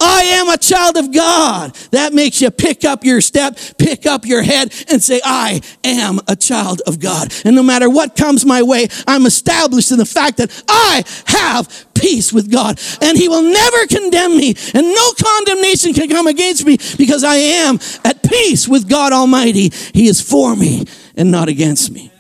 [0.03, 1.73] I am a child of God.
[1.91, 6.19] That makes you pick up your step, pick up your head, and say, I am
[6.27, 7.33] a child of God.
[7.45, 11.87] And no matter what comes my way, I'm established in the fact that I have
[11.93, 12.79] peace with God.
[13.01, 17.35] And He will never condemn me, and no condemnation can come against me because I
[17.35, 19.71] am at peace with God Almighty.
[19.93, 20.85] He is for me
[21.15, 22.11] and not against me.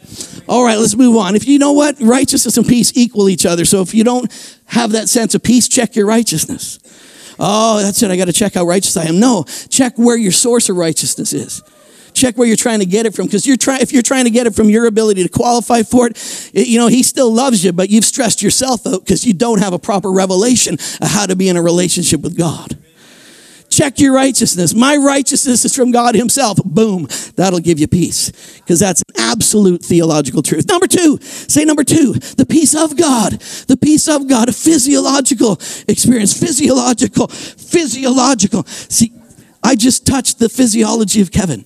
[0.47, 1.35] All right, let's move on.
[1.35, 3.65] If you know what, righteousness and peace equal each other.
[3.65, 4.31] So if you don't
[4.65, 6.79] have that sense of peace, check your righteousness.
[7.39, 8.11] Oh, that's it.
[8.11, 9.19] I got to check how righteous I am.
[9.19, 11.63] No, check where your source of righteousness is.
[12.13, 13.81] Check where you're trying to get it from, because you're trying.
[13.81, 16.77] If you're trying to get it from your ability to qualify for it, it you
[16.77, 19.79] know He still loves you, but you've stressed yourself out because you don't have a
[19.79, 22.77] proper revelation of how to be in a relationship with God.
[23.73, 24.75] Check your righteousness.
[24.75, 26.59] My righteousness is from God Himself.
[26.63, 27.07] Boom.
[27.37, 30.67] That'll give you peace because that's an absolute theological truth.
[30.69, 33.31] Number two, say number two, the peace of God.
[33.67, 35.53] The peace of God, a physiological
[35.87, 36.39] experience.
[36.39, 38.63] Physiological, physiological.
[38.65, 39.11] See,
[39.63, 41.65] I just touched the physiology of Kevin.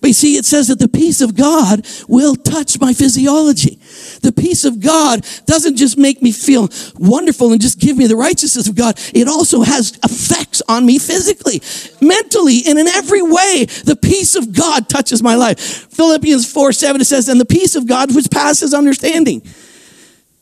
[0.00, 3.78] But you see, it says that the peace of God will touch my physiology.
[4.24, 8.16] The peace of God doesn't just make me feel wonderful and just give me the
[8.16, 8.98] righteousness of God.
[9.12, 11.60] It also has effects on me physically,
[12.00, 13.66] mentally, and in every way.
[13.84, 15.60] The peace of God touches my life.
[15.60, 19.42] Philippians 4 7 it says, and the peace of God which passes understanding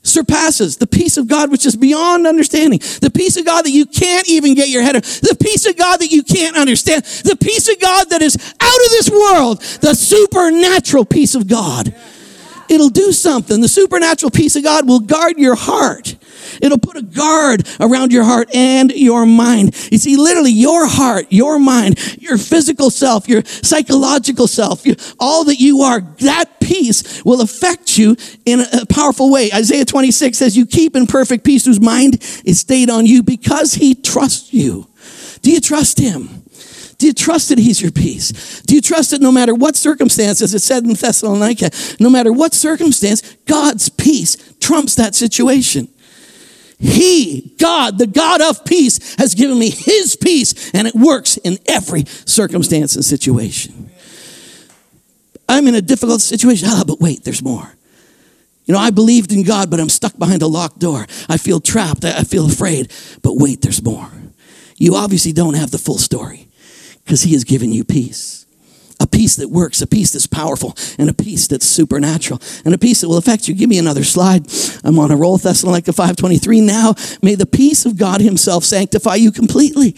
[0.04, 2.78] surpasses the peace of God which is beyond understanding.
[3.00, 5.04] The peace of God that you can't even get your head around.
[5.04, 7.04] The peace of God that you can't understand.
[7.04, 9.60] The peace of God that is out of this world.
[9.80, 11.94] The supernatural peace of God.
[12.72, 13.60] It'll do something.
[13.60, 16.16] The supernatural peace of God will guard your heart.
[16.62, 19.76] It'll put a guard around your heart and your mind.
[19.92, 24.84] You see, literally, your heart, your mind, your physical self, your psychological self,
[25.20, 29.50] all that you are, that peace will affect you in a, a powerful way.
[29.52, 33.74] Isaiah 26 says, You keep in perfect peace whose mind is stayed on you because
[33.74, 34.88] he trusts you.
[35.42, 36.41] Do you trust him?
[37.02, 38.62] Do you trust that He's your peace?
[38.62, 42.54] Do you trust that no matter what circumstances, it said in Thessalonica, no matter what
[42.54, 45.88] circumstance, God's peace trumps that situation?
[46.78, 51.58] He, God, the God of peace, has given me His peace, and it works in
[51.66, 53.90] every circumstance and situation.
[55.48, 56.68] I'm in a difficult situation.
[56.70, 57.74] Ah, but wait, there's more.
[58.66, 61.08] You know, I believed in God, but I'm stuck behind a locked door.
[61.28, 62.04] I feel trapped.
[62.04, 62.92] I feel afraid.
[63.22, 64.08] But wait, there's more.
[64.76, 66.46] You obviously don't have the full story
[67.04, 68.46] because He has given you peace.
[69.00, 72.78] A peace that works, a peace that's powerful, and a peace that's supernatural, and a
[72.78, 73.54] peace that will affect you.
[73.54, 74.46] Give me another slide.
[74.84, 76.62] I'm on a roll, Thessalonica 5.23.
[76.62, 79.96] Now, may the peace of God himself sanctify you completely,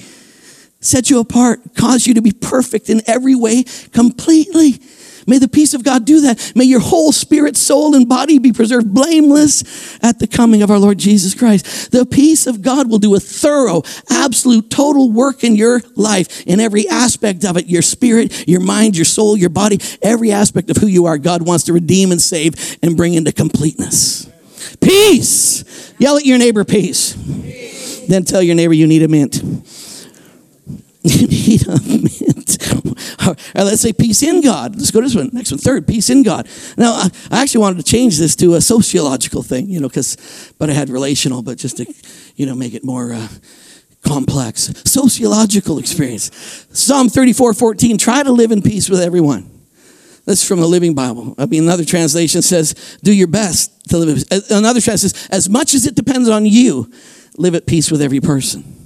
[0.80, 4.80] set you apart, cause you to be perfect in every way completely
[5.26, 6.52] May the peace of God do that.
[6.54, 10.78] May your whole spirit, soul, and body be preserved blameless at the coming of our
[10.78, 11.92] Lord Jesus Christ.
[11.92, 16.60] The peace of God will do a thorough, absolute, total work in your life, in
[16.60, 20.76] every aspect of it your spirit, your mind, your soul, your body, every aspect of
[20.76, 21.18] who you are.
[21.18, 24.30] God wants to redeem and save and bring into completeness.
[24.80, 25.94] Peace.
[25.98, 27.14] Yell at your neighbor, peace.
[27.14, 28.06] peace.
[28.06, 29.36] Then tell your neighbor you need a mint.
[31.02, 32.33] you need a mint.
[33.26, 34.76] Or let's say peace in God.
[34.76, 35.30] Let's go to this one.
[35.32, 35.58] Next one.
[35.58, 36.48] Third, peace in God.
[36.76, 36.92] Now,
[37.30, 40.72] I actually wanted to change this to a sociological thing, you know, because, but I
[40.72, 41.86] had relational, but just to,
[42.36, 43.28] you know, make it more uh,
[44.04, 44.72] complex.
[44.84, 46.30] Sociological experience.
[46.72, 47.98] Psalm 34 14.
[47.98, 49.50] Try to live in peace with everyone.
[50.26, 51.34] That's from the Living Bible.
[51.36, 54.24] I mean, another translation says, do your best to live.
[54.50, 56.90] Another translation says, as much as it depends on you,
[57.36, 58.83] live at peace with every person.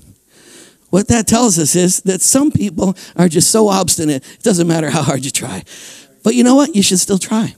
[0.91, 4.91] What that tells us is that some people are just so obstinate, it doesn't matter
[4.91, 5.63] how hard you try.
[6.23, 6.75] But you know what?
[6.75, 7.55] You should still try.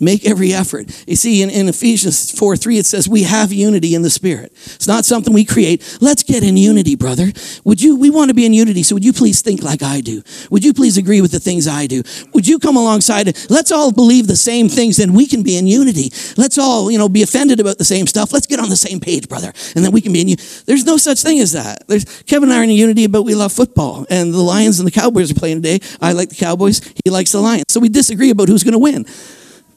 [0.00, 1.04] Make every effort.
[1.06, 4.50] You see, in, in Ephesians 4 3, it says, We have unity in the Spirit.
[4.52, 5.98] It's not something we create.
[6.00, 7.30] Let's get in unity, brother.
[7.64, 10.00] Would you, we want to be in unity, so would you please think like I
[10.00, 10.22] do?
[10.50, 12.02] Would you please agree with the things I do?
[12.32, 13.36] Would you come alongside?
[13.50, 16.10] Let's all believe the same things, then we can be in unity.
[16.38, 18.32] Let's all, you know, be offended about the same stuff.
[18.32, 20.64] Let's get on the same page, brother, and then we can be in unity.
[20.64, 21.86] There's no such thing as that.
[21.86, 24.86] There's, Kevin and I are in unity, but we love football, and the Lions and
[24.86, 25.80] the Cowboys are playing today.
[26.00, 27.66] I like the Cowboys, he likes the Lions.
[27.68, 29.04] So we disagree about who's going to win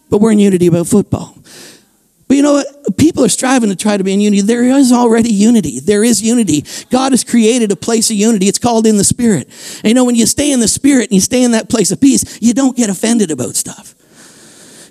[0.10, 1.38] but we're in unity about football.
[2.28, 2.98] But you know what?
[2.98, 4.42] People are striving to try to be in unity.
[4.42, 5.80] There is already unity.
[5.80, 6.66] There is unity.
[6.90, 8.48] God has created a place of unity.
[8.48, 9.48] It's called in the Spirit.
[9.84, 11.92] And you know, when you stay in the Spirit and you stay in that place
[11.92, 13.96] of peace, you don't get offended about stuff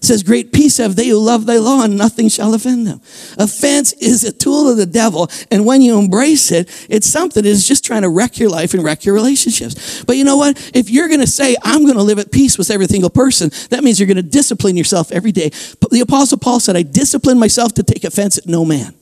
[0.05, 3.01] says, Great peace have they who love thy law, and nothing shall offend them.
[3.39, 7.49] Offense is a tool of the devil, and when you embrace it, it's something that
[7.49, 10.05] is just trying to wreck your life and wreck your relationships.
[10.05, 10.71] But you know what?
[10.75, 13.51] If you're going to say, I'm going to live at peace with every single person,
[13.71, 15.51] that means you're going to discipline yourself every day.
[15.91, 18.95] The Apostle Paul said, I discipline myself to take offense at no man.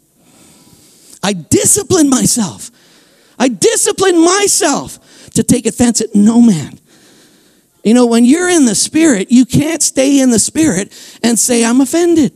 [1.23, 2.71] I discipline myself.
[3.38, 6.79] I discipline myself to take offense at no man.
[7.85, 10.92] You know, when you're in the Spirit, you can't stay in the Spirit
[11.23, 12.33] and say, I'm offended.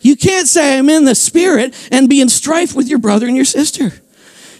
[0.00, 3.36] You can't say, I'm in the Spirit and be in strife with your brother and
[3.36, 3.92] your sister.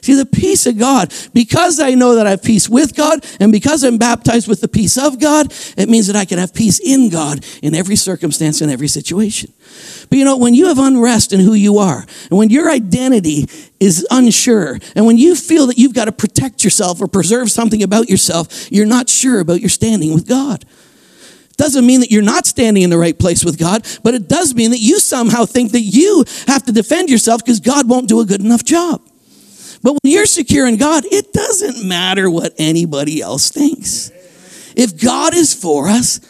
[0.02, 3.52] See, the peace of God, because I know that I have peace with God and
[3.52, 6.80] because I'm baptized with the peace of God, it means that I can have peace
[6.80, 9.52] in God in every circumstance and every situation.
[10.08, 13.46] But you know, when you have unrest in who you are, and when your identity
[13.78, 17.82] is unsure, and when you feel that you've got to protect yourself or preserve something
[17.82, 20.64] about yourself, you're not sure about your standing with God.
[21.56, 24.54] Doesn't mean that you're not standing in the right place with God, but it does
[24.54, 28.20] mean that you somehow think that you have to defend yourself because God won't do
[28.20, 29.02] a good enough job.
[29.82, 34.10] But when you're secure in God, it doesn't matter what anybody else thinks.
[34.76, 36.20] If God is for us,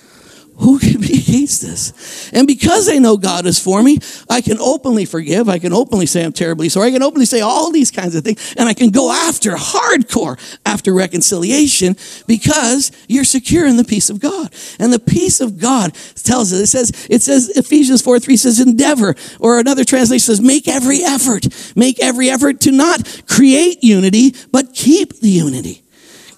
[0.61, 2.31] who can be against this?
[2.33, 3.99] And because I know God is for me,
[4.29, 5.49] I can openly forgive.
[5.49, 6.89] I can openly say I'm terribly sorry.
[6.89, 8.55] I can openly say all these kinds of things.
[8.59, 11.97] And I can go after hardcore after reconciliation
[12.27, 14.53] because you're secure in the peace of God.
[14.79, 18.61] And the peace of God tells us, it says, it says, Ephesians 4 3 says,
[18.61, 19.15] endeavor.
[19.39, 21.47] Or another translation says, make every effort.
[21.75, 25.83] Make every effort to not create unity, but keep the unity.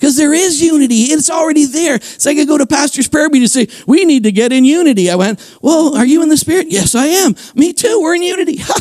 [0.02, 1.12] Because there is unity.
[1.12, 2.00] It's already there.
[2.00, 4.64] So I could go to pastor's prayer meeting and say, we need to get in
[4.64, 5.08] unity.
[5.08, 6.66] I went, well, are you in the spirit?
[6.70, 7.36] Yes, I am.
[7.54, 8.00] Me too.
[8.02, 8.58] We're in unity.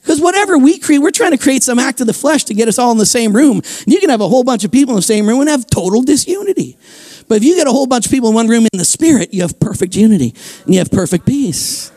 [0.00, 2.68] Because whatever we create, we're trying to create some act of the flesh to get
[2.68, 3.56] us all in the same room.
[3.56, 5.66] And you can have a whole bunch of people in the same room and have
[5.66, 6.78] total disunity.
[7.26, 9.34] But if you get a whole bunch of people in one room in the spirit,
[9.34, 10.32] you have perfect unity
[10.64, 11.90] and you have perfect peace.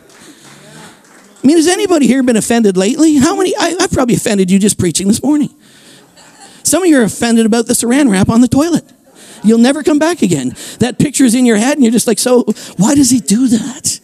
[1.40, 3.14] I mean, has anybody here been offended lately?
[3.14, 3.54] How many?
[3.56, 5.54] I, I've probably offended you just preaching this morning.
[6.70, 8.84] Some of you are offended about the saran wrap on the toilet.
[9.42, 10.54] You'll never come back again.
[10.78, 12.44] That picture's in your head, and you're just like, so
[12.76, 13.98] why does he do that?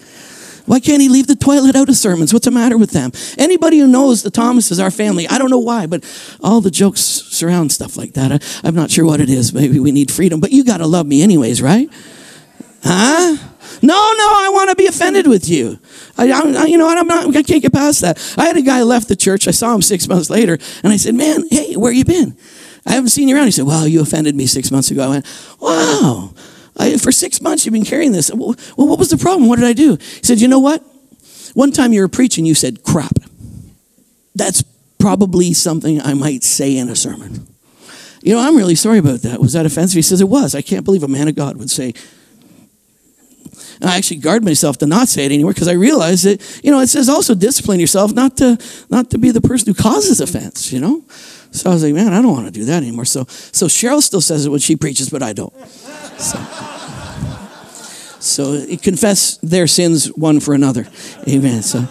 [0.64, 2.32] Why can't he leave the toilet out of sermons?
[2.32, 3.12] What's the matter with them?
[3.38, 6.02] Anybody who knows the Thomases, our family, I don't know why, but
[6.42, 8.32] all the jokes surround stuff like that.
[8.64, 9.54] I, am not sure what it is.
[9.54, 11.88] Maybe we need freedom, but you got to love me anyways, right?
[12.82, 13.36] Huh?
[13.80, 15.78] No, no, I want to be offended with you.
[16.18, 18.18] I, I, you know, I'm not, I can't get past that.
[18.38, 19.46] I had a guy left the church.
[19.46, 22.36] I saw him six months later, and I said, "Man, hey, where you been?
[22.86, 25.08] I haven't seen you around." He said, "Well, you offended me six months ago." I
[25.08, 25.26] went,
[25.60, 26.34] "Wow,
[26.76, 28.30] I, for six months you've been carrying this.
[28.32, 29.48] Well, what was the problem?
[29.48, 30.82] What did I do?" He said, "You know what?
[31.54, 33.18] One time you were preaching, you said crap.
[34.34, 34.62] That's
[34.98, 37.46] probably something I might say in a sermon."
[38.22, 39.40] You know, I'm really sorry about that.
[39.40, 39.94] Was that offensive?
[39.94, 40.54] He says it was.
[40.54, 41.94] I can't believe a man of God would say
[43.80, 46.70] and I actually guard myself to not say it anymore because I realize that, you
[46.70, 48.58] know, it says also discipline yourself not to
[48.90, 51.04] not to be the person who causes offense, you know?
[51.50, 53.04] So I was like, man, I don't want to do that anymore.
[53.04, 55.54] So so Cheryl still says it when she preaches, but I don't.
[56.18, 56.38] So,
[58.20, 60.86] so confess their sins one for another.
[61.28, 61.62] Amen.
[61.62, 61.86] So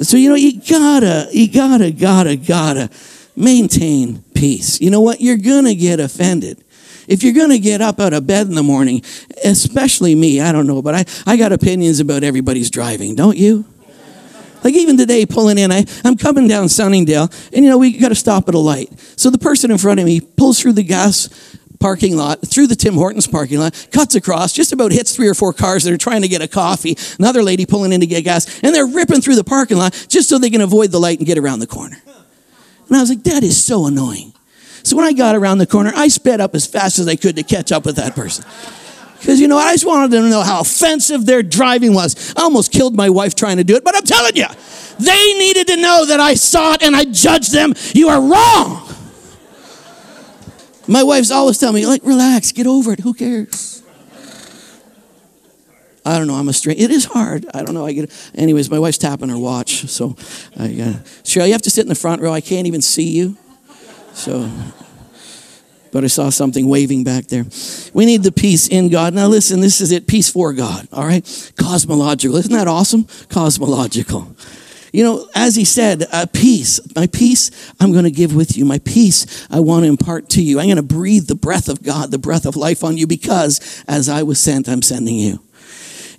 [0.00, 2.90] so you know, you gotta, you gotta, gotta, gotta
[3.36, 4.80] maintain peace.
[4.80, 5.20] You know what?
[5.20, 6.63] You're gonna get offended.
[7.08, 9.02] If you're going to get up out of bed in the morning,
[9.44, 13.64] especially me, I don't know, but I, I got opinions about everybody's driving, don't you?
[14.62, 18.08] Like even today, pulling in, I, I'm coming down Sunningdale, and you know, we got
[18.08, 18.98] to stop at a light.
[19.16, 22.74] So the person in front of me pulls through the gas parking lot, through the
[22.74, 25.98] Tim Hortons parking lot, cuts across, just about hits three or four cars that are
[25.98, 29.20] trying to get a coffee, another lady pulling in to get gas, and they're ripping
[29.20, 31.66] through the parking lot just so they can avoid the light and get around the
[31.66, 32.00] corner.
[32.88, 34.33] And I was like, that is so annoying.
[34.84, 37.36] So when I got around the corner, I sped up as fast as I could
[37.36, 38.44] to catch up with that person.
[39.18, 42.34] Because, you know, I just wanted them to know how offensive their driving was.
[42.36, 44.44] I almost killed my wife trying to do it, but I'm telling you,
[45.00, 47.72] they needed to know that I saw it and I judged them.
[47.94, 48.86] You are wrong.
[50.86, 53.00] My wife's always telling me, like, relax, get over it.
[53.00, 53.82] Who cares?
[56.04, 56.34] I don't know.
[56.34, 56.78] I'm a straight.
[56.78, 57.46] It is hard.
[57.54, 57.86] I don't know.
[57.86, 58.30] I get.
[58.34, 60.16] Anyways, my wife's tapping her watch, so
[60.58, 60.64] I.
[60.64, 62.30] Uh, Cheryl, you have to sit in the front row.
[62.30, 63.38] I can't even see you.
[64.14, 64.50] So,
[65.92, 67.44] but I saw something waving back there.
[67.92, 69.12] We need the peace in God.
[69.12, 71.52] Now, listen, this is it peace for God, all right?
[71.56, 72.36] Cosmological.
[72.36, 73.06] Isn't that awesome?
[73.28, 74.34] Cosmological.
[74.92, 77.50] You know, as he said, uh, peace, my peace
[77.80, 78.64] I'm going to give with you.
[78.64, 80.60] My peace I want to impart to you.
[80.60, 83.82] I'm going to breathe the breath of God, the breath of life on you because
[83.88, 85.40] as I was sent, I'm sending you.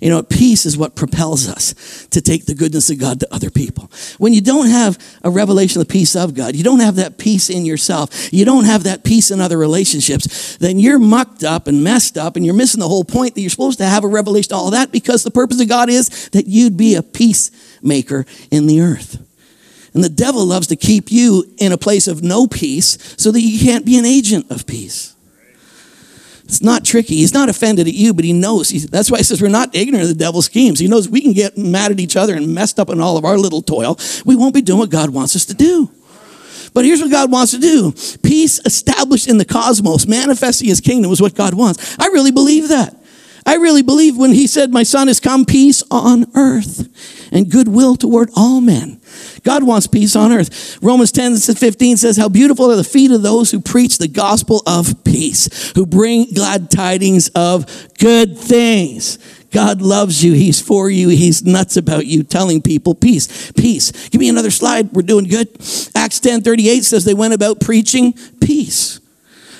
[0.00, 3.50] You know, peace is what propels us to take the goodness of God to other
[3.50, 3.90] people.
[4.18, 7.18] When you don't have a revelation of the peace of God, you don't have that
[7.18, 11.66] peace in yourself, you don't have that peace in other relationships, then you're mucked up
[11.66, 14.08] and messed up, and you're missing the whole point that you're supposed to have a
[14.08, 18.26] revelation of all that because the purpose of God is that you'd be a peacemaker
[18.50, 19.22] in the earth.
[19.94, 23.40] And the devil loves to keep you in a place of no peace so that
[23.40, 25.15] you can't be an agent of peace.
[26.56, 27.16] It's not tricky.
[27.16, 28.70] He's not offended at you, but he knows.
[28.70, 30.78] He, that's why he says we're not ignorant of the devil's schemes.
[30.78, 33.26] He knows we can get mad at each other and messed up in all of
[33.26, 33.98] our little toil.
[34.24, 35.90] We won't be doing what God wants us to do.
[36.72, 37.92] But here's what God wants to do
[38.22, 41.94] peace established in the cosmos, manifesting his kingdom is what God wants.
[41.98, 42.96] I really believe that.
[43.46, 46.88] I really believe when he said, My son has come, peace on earth
[47.32, 49.00] and goodwill toward all men.
[49.44, 50.82] God wants peace on earth.
[50.82, 54.62] Romans 10 15 says, How beautiful are the feet of those who preach the gospel
[54.66, 57.66] of peace, who bring glad tidings of
[57.98, 59.18] good things.
[59.52, 60.32] God loves you.
[60.32, 61.08] He's for you.
[61.08, 64.08] He's nuts about you, telling people peace, peace.
[64.08, 64.92] Give me another slide.
[64.92, 65.48] We're doing good.
[65.94, 69.00] Acts 10 38 says they went about preaching peace.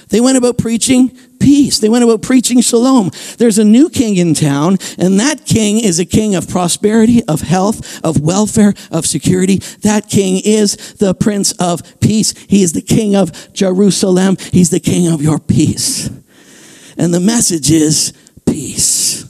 [0.09, 1.78] They went about preaching peace.
[1.78, 3.11] They went about preaching shalom.
[3.39, 7.41] There's a new king in town, and that king is a king of prosperity, of
[7.43, 9.57] health, of welfare, of security.
[9.82, 12.32] That king is the prince of peace.
[12.49, 14.37] He is the king of Jerusalem.
[14.53, 16.11] He's the king of your peace.
[16.99, 18.12] And the message is
[18.47, 19.24] peace.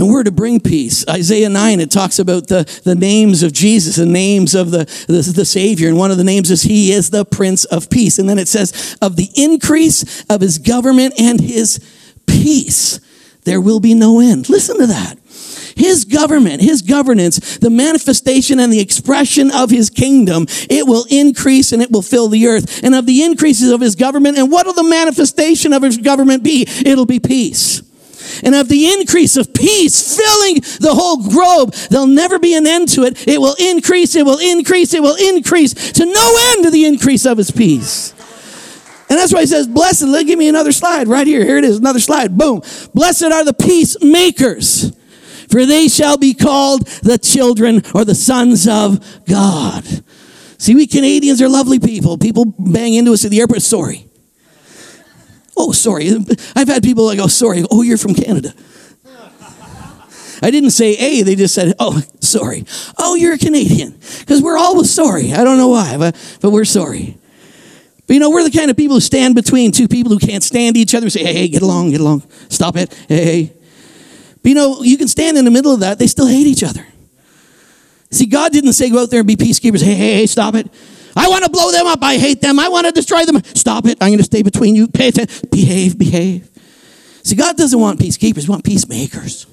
[0.00, 1.06] And we're to bring peace.
[1.06, 5.30] Isaiah 9, it talks about the, the names of Jesus, the names of the, the,
[5.36, 5.88] the Savior.
[5.88, 8.18] And one of the names is He is the Prince of Peace.
[8.18, 11.86] And then it says, of the increase of His government and His
[12.26, 12.98] peace,
[13.44, 14.48] there will be no end.
[14.48, 15.18] Listen to that.
[15.76, 21.72] His government, His governance, the manifestation and the expression of His kingdom, it will increase
[21.72, 22.82] and it will fill the earth.
[22.82, 26.42] And of the increases of His government, and what will the manifestation of His government
[26.42, 26.64] be?
[26.86, 27.82] It'll be peace
[28.42, 31.72] and of the increase of peace filling the whole globe.
[31.90, 33.26] There'll never be an end to it.
[33.28, 37.26] It will increase, it will increase, it will increase to no end to the increase
[37.26, 38.14] of his peace.
[39.10, 41.44] And that's why he says, Blessed, give me another slide right here.
[41.44, 42.38] Here it is, another slide.
[42.38, 42.62] Boom.
[42.94, 44.92] Blessed are the peacemakers,
[45.50, 49.84] for they shall be called the children or the sons of God.
[50.58, 52.18] See, we Canadians are lovely people.
[52.18, 53.62] People bang into us at the airport.
[53.62, 54.09] Sorry.
[55.56, 56.10] Oh, sorry.
[56.56, 57.64] I've had people like, oh, sorry.
[57.70, 58.54] Oh, you're from Canada.
[60.42, 62.64] I didn't say A, they just said, oh, sorry.
[62.96, 63.98] Oh, you're a Canadian.
[64.20, 65.34] Because we're always sorry.
[65.34, 67.18] I don't know why, but, but we're sorry.
[68.06, 70.42] But you know, we're the kind of people who stand between two people who can't
[70.42, 72.22] stand each other and say, hey, hey, get along, get along.
[72.48, 72.92] Stop it.
[73.08, 73.52] Hey, hey.
[74.42, 75.98] But you know, you can stand in the middle of that.
[75.98, 76.86] They still hate each other.
[78.10, 79.82] See, God didn't say go out there and be peacekeepers.
[79.82, 80.68] Hey, hey, hey, stop it.
[81.16, 82.02] I want to blow them up.
[82.02, 82.58] I hate them.
[82.58, 83.42] I want to destroy them.
[83.54, 83.98] Stop it.
[84.00, 84.88] I'm going to stay between you.
[84.88, 85.48] Pay attention.
[85.50, 86.48] Behave, behave.
[87.22, 89.46] See, God doesn't want peacekeepers, He wants peacemakers.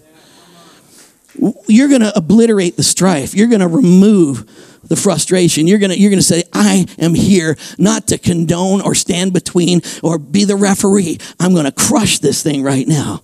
[1.68, 3.36] You're going to obliterate the strife.
[3.36, 4.50] You're going to remove
[4.88, 5.68] the frustration.
[5.68, 9.34] You're going to you're going to say, "I am here not to condone or stand
[9.34, 11.20] between or be the referee.
[11.40, 13.22] I'm going to crush this thing right now."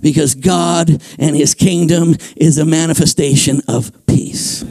[0.00, 4.64] Because God and his kingdom is a manifestation of peace.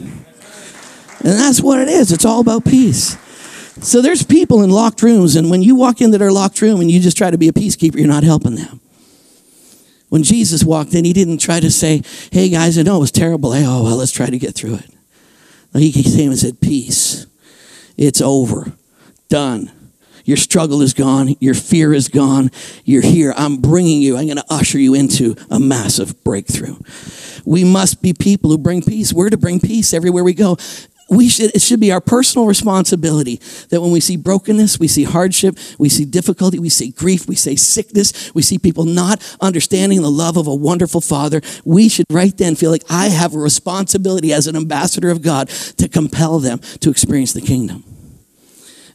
[1.24, 2.10] And that's what it is.
[2.10, 3.16] It's all about peace.
[3.80, 6.90] So there's people in locked rooms, and when you walk into their locked room and
[6.90, 8.80] you just try to be a peacekeeper, you're not helping them.
[10.08, 13.12] When Jesus walked in, he didn't try to say, Hey guys, I know it was
[13.12, 13.52] terrible.
[13.52, 14.90] Hey, oh, well, let's try to get through it.
[15.74, 17.26] he came and said, Peace.
[17.96, 18.72] It's over.
[19.28, 19.70] Done.
[20.24, 21.34] Your struggle is gone.
[21.40, 22.50] Your fear is gone.
[22.84, 23.32] You're here.
[23.36, 24.16] I'm bringing you.
[24.16, 26.76] I'm going to usher you into a massive breakthrough.
[27.44, 29.12] We must be people who bring peace.
[29.12, 30.58] We're to bring peace everywhere we go
[31.12, 33.36] we should, it should be our personal responsibility
[33.68, 37.36] that when we see brokenness, we see hardship, we see difficulty, we see grief, we
[37.36, 42.06] see sickness, we see people not understanding the love of a wonderful Father, we should
[42.10, 46.38] right then feel like I have a responsibility as an ambassador of God to compel
[46.38, 47.84] them to experience the kingdom.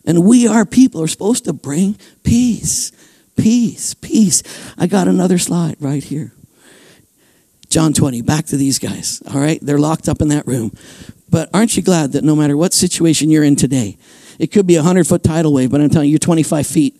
[0.03, 2.91] And we are people are supposed to bring peace,
[3.35, 4.41] peace, peace.
[4.77, 6.33] I got another slide right here.
[7.69, 9.21] John 20, back to these guys.
[9.31, 10.71] All right, they're locked up in that room.
[11.29, 13.97] But aren't you glad that no matter what situation you're in today,
[14.39, 16.95] it could be a 100 foot tidal wave, but I'm telling you, you're 25 feet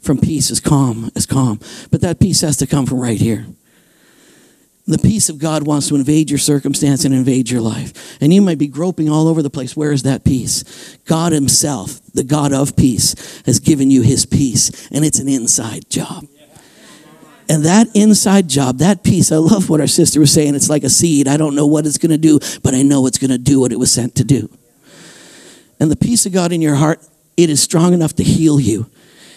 [0.00, 1.60] from peace as calm as calm.
[1.90, 3.46] But that peace has to come from right here.
[4.86, 8.18] The peace of God wants to invade your circumstance and invade your life.
[8.20, 9.76] And you might be groping all over the place.
[9.76, 10.96] Where is that peace?
[11.04, 15.88] God Himself, the God of peace, has given you His peace, and it's an inside
[15.90, 16.26] job.
[17.50, 20.54] And that inside job, that peace, I love what our sister was saying.
[20.54, 21.26] It's like a seed.
[21.26, 23.58] I don't know what it's going to do, but I know it's going to do
[23.58, 24.48] what it was sent to do.
[25.80, 27.04] And the peace of God in your heart,
[27.36, 28.88] it is strong enough to heal you.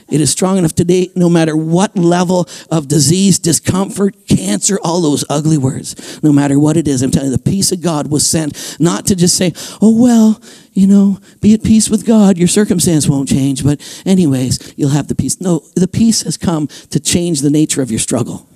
[0.10, 5.26] It is strong enough today, no matter what level of disease, discomfort, cancer, all those
[5.30, 7.02] ugly words, no matter what it is.
[7.02, 10.42] I'm telling you, the peace of God was sent not to just say, oh, well,
[10.74, 12.38] you know, be at peace with God.
[12.38, 15.40] Your circumstance won't change, but anyways, you'll have the peace.
[15.40, 18.48] No, the peace has come to change the nature of your struggle.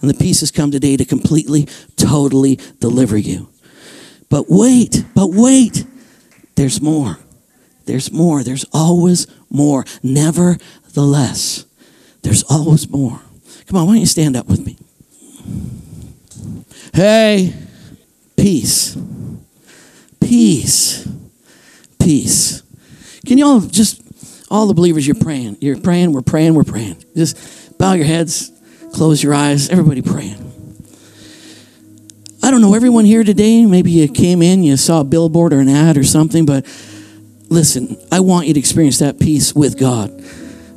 [0.00, 3.48] And the peace has come today to completely, totally deliver you.
[4.28, 5.86] But wait, but wait,
[6.56, 7.18] there's more.
[7.86, 8.42] There's more.
[8.42, 9.84] There's always more.
[10.02, 11.64] Nevertheless,
[12.22, 13.22] there's always more.
[13.66, 14.76] Come on, why don't you stand up with me?
[16.92, 17.54] Hey,
[18.36, 18.96] peace.
[20.20, 21.08] Peace.
[21.98, 22.62] Peace.
[23.24, 24.02] Can you all just,
[24.50, 25.58] all the believers, you're praying.
[25.60, 27.04] You're praying, we're praying, we're praying.
[27.16, 28.50] Just bow your heads,
[28.92, 30.42] close your eyes, everybody praying.
[32.42, 35.58] I don't know, everyone here today, maybe you came in, you saw a billboard or
[35.58, 36.64] an ad or something, but
[37.48, 40.12] listen, I want you to experience that peace with God.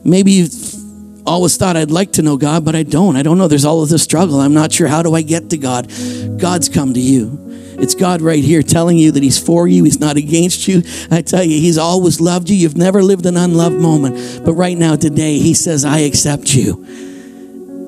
[0.04, 3.16] Maybe you've always thought I'd like to know God, but I don't.
[3.16, 3.48] I don't know.
[3.48, 4.40] There's all of this struggle.
[4.40, 5.92] I'm not sure how do I get to God.
[6.40, 7.46] God's come to you.
[7.80, 10.84] It's God right here telling you that He's for you, He's not against you.
[11.10, 12.56] I tell you, He's always loved you.
[12.56, 14.44] You've never lived an unloved moment.
[14.44, 16.86] But right now, today, He says, I accept you.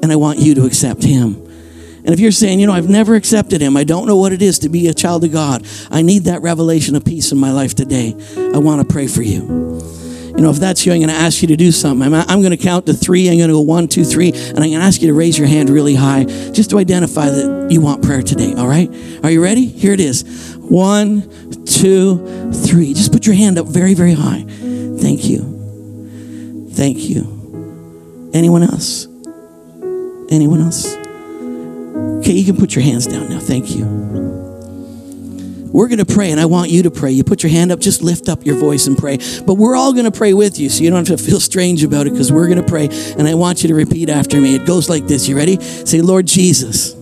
[0.02, 1.51] And I want you to accept Him.
[2.04, 4.42] And if you're saying, you know, I've never accepted Him, I don't know what it
[4.42, 7.52] is to be a child of God, I need that revelation of peace in my
[7.52, 8.16] life today,
[8.54, 9.82] I want to pray for you.
[10.36, 12.02] You know, if that's you, I'm going to ask you to do something.
[12.02, 13.30] I'm, I'm going to count to three.
[13.30, 15.38] I'm going to go one, two, three, and I'm going to ask you to raise
[15.38, 18.54] your hand really high just to identify that you want prayer today.
[18.54, 18.90] All right?
[19.24, 19.66] Are you ready?
[19.66, 20.56] Here it is.
[20.58, 21.30] One,
[21.66, 22.94] two, three.
[22.94, 24.46] Just put your hand up very, very high.
[24.48, 26.70] Thank you.
[26.72, 28.32] Thank you.
[28.34, 29.06] Anyone else?
[30.32, 31.01] Anyone else?
[32.32, 33.40] Okay, you can put your hands down now.
[33.40, 33.84] Thank you.
[35.74, 37.12] We're going to pray, and I want you to pray.
[37.12, 39.18] You put your hand up, just lift up your voice and pray.
[39.46, 41.84] But we're all going to pray with you, so you don't have to feel strange
[41.84, 42.88] about it because we're going to pray.
[43.18, 44.56] And I want you to repeat after me.
[44.56, 45.28] It goes like this.
[45.28, 45.60] You ready?
[45.60, 46.94] Say, Lord Jesus,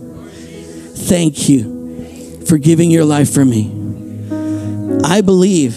[1.08, 3.70] thank you for giving your life for me.
[5.04, 5.76] I believe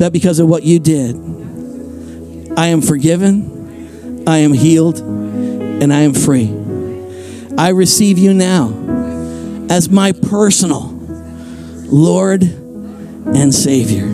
[0.00, 1.16] that because of what you did,
[2.58, 6.63] I am forgiven, I am healed, and I am free.
[7.56, 8.72] I receive you now
[9.70, 10.88] as my personal
[11.86, 14.06] Lord and Savior.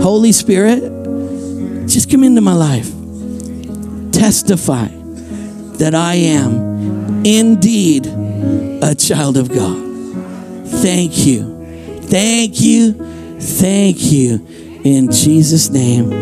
[0.00, 0.80] Holy Spirit,
[1.88, 2.90] just come into my life.
[4.12, 4.88] Testify
[5.78, 9.78] that I am indeed a child of God.
[10.66, 12.00] Thank you.
[12.02, 12.92] Thank you.
[13.40, 14.46] Thank you.
[14.84, 16.12] In Jesus' name,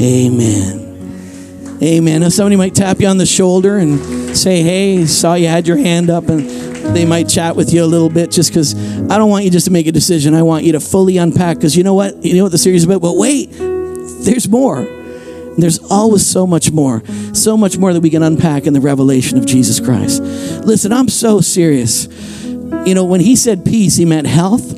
[0.00, 1.78] amen.
[1.82, 2.20] Amen.
[2.22, 5.76] Now, somebody might tap you on the shoulder and say, Hey, saw you had your
[5.76, 6.48] hand up, and
[6.94, 8.74] they might chat with you a little bit just because
[9.10, 10.34] I don't want you just to make a decision.
[10.34, 12.24] I want you to fully unpack because you know what?
[12.24, 13.02] You know what the series is about?
[13.02, 14.86] But wait, there's more.
[15.58, 19.38] There's always so much more, so much more that we can unpack in the revelation
[19.38, 20.22] of Jesus Christ.
[20.22, 22.06] Listen, I'm so serious.
[22.06, 24.70] You know, when he said peace, he meant health,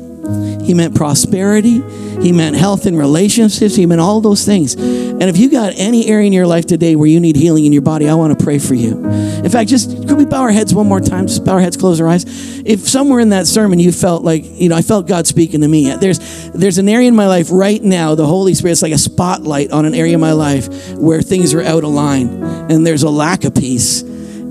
[0.65, 1.81] he meant prosperity,
[2.21, 4.75] he meant health in relationships, he meant all those things.
[5.21, 7.71] And if you got any area in your life today where you need healing in
[7.71, 9.05] your body, I want to pray for you.
[9.05, 11.27] In fact, just could we bow our heads one more time?
[11.27, 12.25] Just bow our heads, close our eyes.
[12.65, 15.67] If somewhere in that sermon you felt like, you know, I felt God speaking to
[15.67, 15.93] me.
[15.93, 19.71] There's there's an area in my life right now, the Holy Spirit's like a spotlight
[19.71, 22.41] on an area of my life where things are out of line
[22.71, 24.01] and there's a lack of peace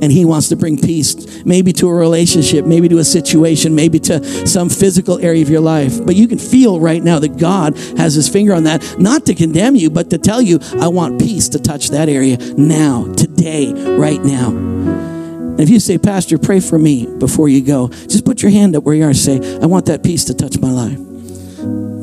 [0.03, 3.99] and he wants to bring peace maybe to a relationship maybe to a situation maybe
[3.99, 6.05] to some physical area of your life.
[6.05, 9.35] But you can feel right now that god has his finger on that not to
[9.35, 13.73] condemn you but to tell you i want peace to touch that area now today
[13.97, 14.49] right now.
[14.49, 18.77] And if you say pastor pray for me before you go just put your hand
[18.77, 20.99] up where you are and say i want that peace to touch my life.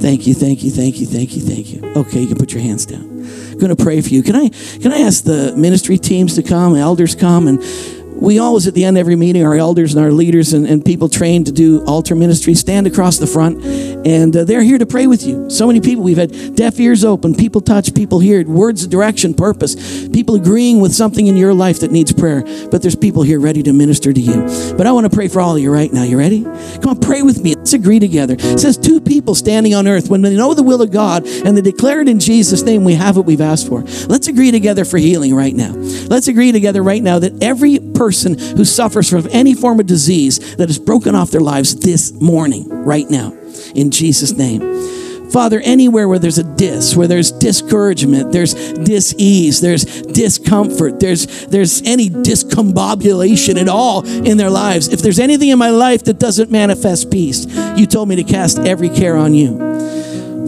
[0.01, 1.93] Thank you thank you thank you thank you thank you.
[1.95, 3.16] Okay you can put your hands down
[3.57, 4.23] going to pray for you.
[4.23, 7.61] Can I can I ask the ministry teams to come, elders come, and
[8.19, 10.83] we always at the end of every meeting, our elders and our leaders and, and
[10.83, 14.85] people trained to do altar ministry stand across the front, and uh, they're here to
[14.85, 15.49] pray with you.
[15.49, 19.33] So many people we've had deaf ears open, people touch, people hear, words of direction,
[19.33, 22.43] purpose, people agreeing with something in your life that needs prayer.
[22.71, 24.73] But there's people here ready to minister to you.
[24.75, 26.03] But I want to pray for all of you right now.
[26.03, 26.43] You ready?
[26.43, 27.55] Come on, pray with me.
[27.55, 28.35] Let's agree together.
[28.39, 31.55] It says two people standing on earth when they know the will of God and
[31.55, 32.83] they declare it in Jesus' name.
[32.83, 33.81] We have what we've asked for.
[34.07, 35.73] Let's agree together for healing right now.
[35.73, 40.55] Let's agree together right now that every person who suffers from any form of disease
[40.57, 43.33] that has broken off their lives this morning, right now,
[43.75, 44.61] in Jesus' name.
[45.31, 51.81] Father, anywhere where there's a dis, where there's discouragement, there's dis-ease, there's discomfort, there's there's
[51.81, 54.87] any discombobulation at all in their lives.
[54.87, 57.45] If there's anything in my life that doesn't manifest peace,
[57.75, 59.57] you told me to cast every care on you.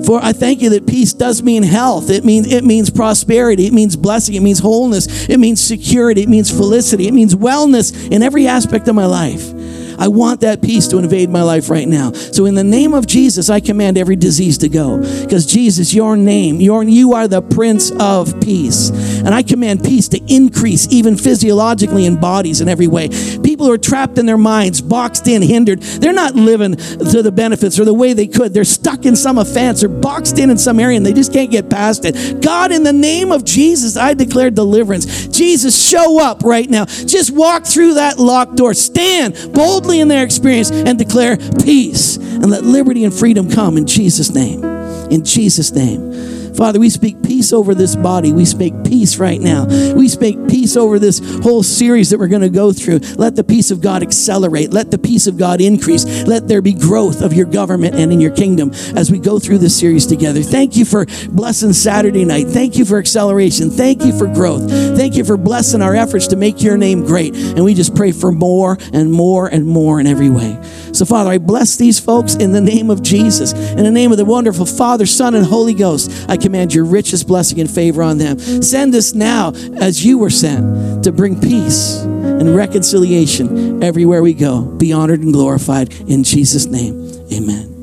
[0.06, 2.10] For I thank you that peace does mean health.
[2.10, 3.68] It means it means prosperity.
[3.68, 4.36] It means blessing.
[4.36, 5.30] It means wholeness.
[5.30, 6.24] It means security.
[6.24, 7.08] It means felicity.
[7.08, 9.54] It means wellness in every aspect of my life.
[10.00, 12.14] I want that peace to invade my life right now.
[12.14, 14.98] So in the name of Jesus, I command every disease to go.
[14.98, 18.90] Because Jesus, your name, your, you are the Prince of Peace.
[18.90, 23.10] And I command peace to increase even physiologically in bodies in every way.
[23.44, 27.32] People who are trapped in their minds, boxed in, hindered, they're not living to the
[27.32, 28.54] benefits or the way they could.
[28.54, 31.52] They're stuck in some offense or boxed in in some area and they just can't
[31.52, 32.42] get past it.
[32.42, 35.28] God, in the name of Jesus, I declare deliverance.
[35.28, 36.86] Jesus, show up right now.
[36.86, 38.74] Just walk through that locked door.
[38.74, 43.88] Stand boldly in their experience and declare peace and let liberty and freedom come in
[43.88, 44.64] Jesus' name.
[45.10, 46.39] In Jesus' name.
[46.60, 48.34] Father, we speak peace over this body.
[48.34, 49.66] We speak peace right now.
[49.94, 53.00] We speak peace over this whole series that we're going to go through.
[53.16, 54.74] Let the peace of God accelerate.
[54.74, 56.04] Let the peace of God increase.
[56.28, 59.60] Let there be growth of your government and in your kingdom as we go through
[59.60, 60.42] this series together.
[60.42, 62.48] Thank you for blessing Saturday night.
[62.48, 63.70] Thank you for acceleration.
[63.70, 64.70] Thank you for growth.
[64.70, 67.34] Thank you for blessing our efforts to make your name great.
[67.38, 70.60] And we just pray for more and more and more in every way.
[71.00, 73.54] So, Father, I bless these folks in the name of Jesus.
[73.54, 77.26] In the name of the wonderful Father, Son, and Holy Ghost, I command your richest
[77.26, 78.38] blessing and favor on them.
[78.38, 84.64] Send us now as you were sent to bring peace and reconciliation everywhere we go.
[84.76, 87.10] Be honored and glorified in Jesus' name.
[87.32, 87.79] Amen.